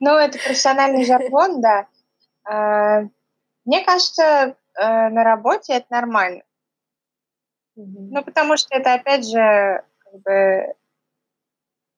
[0.00, 1.86] Ну, это профессиональный жаргон, да.
[2.44, 3.08] А,
[3.64, 4.22] мне кажется,
[4.74, 6.42] э, на работе это нормально.
[7.76, 10.74] Ну, потому что это, опять же, как бы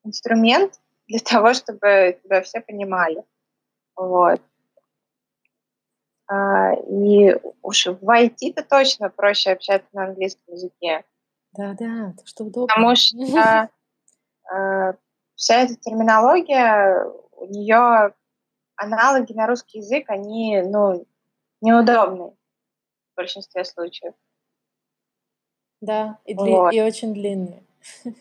[0.05, 3.25] инструмент для того, чтобы тебя все понимали.
[3.97, 4.41] Вот.
[6.27, 11.05] А, и уж в IT-то точно проще общаться на английском языке.
[11.53, 12.66] Да-да, что удобно.
[12.66, 13.70] Потому что
[14.53, 14.93] э,
[15.35, 17.05] вся эта терминология,
[17.37, 18.14] у нее
[18.77, 21.07] аналоги на русский язык, они, ну,
[21.61, 22.31] неудобные
[23.12, 24.14] в большинстве случаев.
[25.81, 26.51] Да, и, дли...
[26.51, 26.72] вот.
[26.72, 27.62] и очень длинные.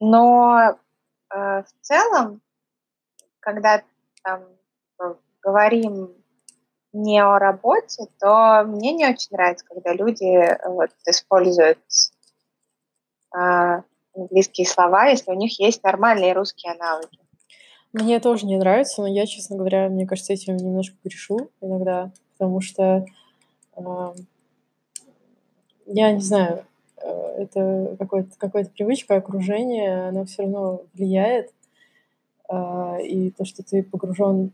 [0.00, 0.76] Но
[1.34, 2.40] э, в целом,
[3.40, 3.82] когда
[4.22, 4.44] там
[5.42, 6.12] говорим
[6.92, 11.78] не о работе, то мне не очень нравится, когда люди э, вот, используют
[13.36, 13.82] э,
[14.14, 17.18] английские слова, если у них есть нормальные русские аналоги.
[17.92, 22.60] Мне тоже не нравится, но я, честно говоря, мне кажется, этим немножко грешу иногда, потому
[22.60, 23.06] что
[23.76, 24.14] э,
[25.86, 26.64] я не знаю,
[26.98, 27.08] э,
[27.38, 31.52] это какая-то какая привычка, окружение, оно все равно влияет,
[32.48, 34.52] э, и то, что ты погружен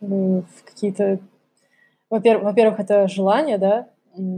[0.00, 1.18] в какие-то...
[2.08, 3.88] Во-первых, во-первых, это желание, да,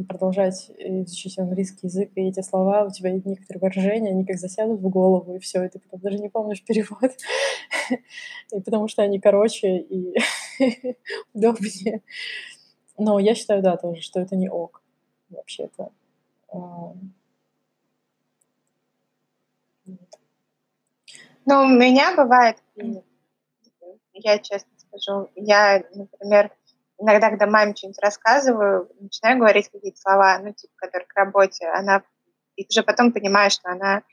[0.08, 4.80] продолжать изучить английский язык, и эти слова, у тебя есть некоторые выражения, они как засядут
[4.80, 7.12] в голову, и все, и ты потом даже не помнишь перевод,
[8.52, 10.14] и потому что они короче и
[11.34, 12.02] удобнее.
[13.04, 14.80] Но я считаю, да, тоже, что это не ок,
[15.28, 15.90] вообще-то.
[21.44, 22.62] Ну, у меня бывает,
[24.12, 26.52] я честно скажу, я, например,
[26.98, 32.04] иногда, когда маме что-нибудь рассказываю, начинаю говорить какие-то слова, ну, типа, которые к работе, она
[32.54, 34.04] и уже потом понимаешь, что она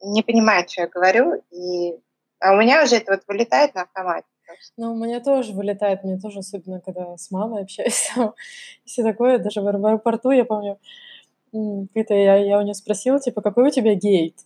[0.00, 1.98] не понимает, что я говорю, и
[2.38, 4.28] а у меня уже это вот вылетает на автомате.
[4.76, 8.10] Ну, у меня тоже вылетает, мне тоже, особенно когда с мамой общаюсь,
[8.84, 10.78] все такое, даже в аэропорту, я помню,
[11.94, 14.36] это я, я у нее спросила, типа, какой у тебя гейт?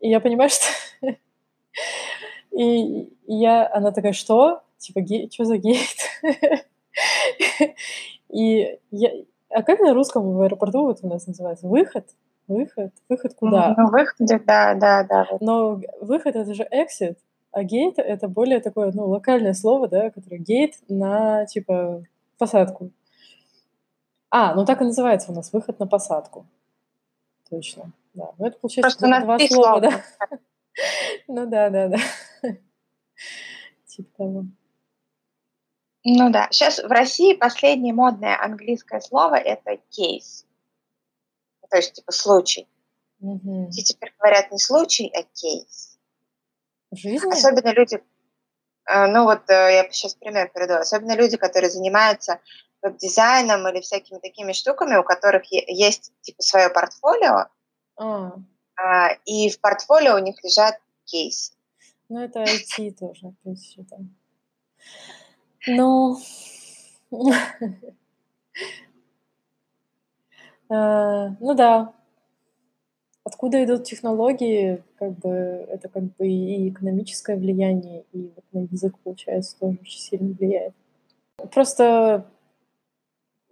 [0.00, 0.50] И я понимаю,
[1.00, 1.16] что...
[2.52, 4.62] И я, она такая, что?
[4.78, 5.96] Типа, гей, что за гейт?
[8.30, 9.10] И я,
[9.50, 11.66] а как на русском в аэропорту вот у нас называется?
[11.66, 12.06] Выход?
[12.46, 12.92] Выход?
[13.08, 13.74] Выход куда?
[13.76, 15.26] Ну, выход, да, да, да.
[15.40, 17.16] Но выход это же exit,
[17.50, 22.04] а гейт это более такое, ну, локальное слово, да, которое гейт на, типа,
[22.38, 22.90] посадку.
[24.30, 26.46] А, ну так и называется у нас выход на посадку.
[27.48, 28.32] Точно, да.
[28.38, 30.02] Ну, это получается Просто два слова, да.
[31.26, 31.98] Ну да, да, да.
[33.86, 34.44] Типа того.
[36.04, 36.48] Ну да.
[36.50, 40.46] Сейчас в России последнее модное английское слово– это кейс.
[41.70, 42.66] То есть, типа, случай.
[43.70, 45.87] Все теперь говорят не случай, а кейс.
[46.90, 47.32] В жизни?
[47.32, 48.02] Особенно люди,
[48.88, 52.40] э, ну вот э, я сейчас пример приведу, особенно люди, которые занимаются
[52.82, 57.46] веб-дизайном или всякими такими штуками, у которых есть типа свое портфолио,
[57.96, 61.52] а, и в портфолио у них лежат кейсы.
[62.08, 64.14] ну это IT тоже, то есть что там.
[65.66, 66.18] Ну,
[70.70, 71.92] э, ну да.
[73.28, 78.94] Откуда идут технологии, как бы это как бы и экономическое влияние, и вот на язык,
[79.04, 80.72] получается, тоже очень сильно влияет.
[81.52, 82.24] Просто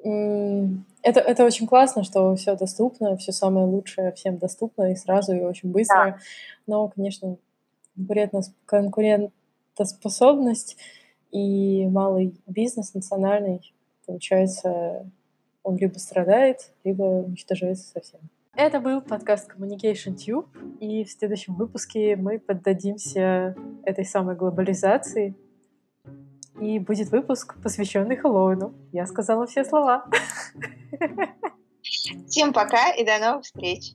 [0.03, 5.41] это, это очень классно, что все доступно, все самое лучшее всем доступно и сразу, и
[5.41, 6.19] очень быстро.
[6.67, 7.37] Но, конечно,
[8.65, 10.79] конкурентоспособность
[11.33, 13.61] и малый бизнес национальный,
[14.07, 15.05] получается,
[15.63, 18.21] он либо страдает, либо уничтожается совсем.
[18.59, 20.49] Это был подкаст Communication Tube,
[20.81, 23.55] и в следующем выпуске мы поддадимся
[23.85, 25.37] этой самой глобализации,
[26.59, 28.73] и будет выпуск, посвященный Хэллоуину.
[28.93, 30.09] Я сказала все слова.
[31.83, 33.93] Всем пока и до новых встреч.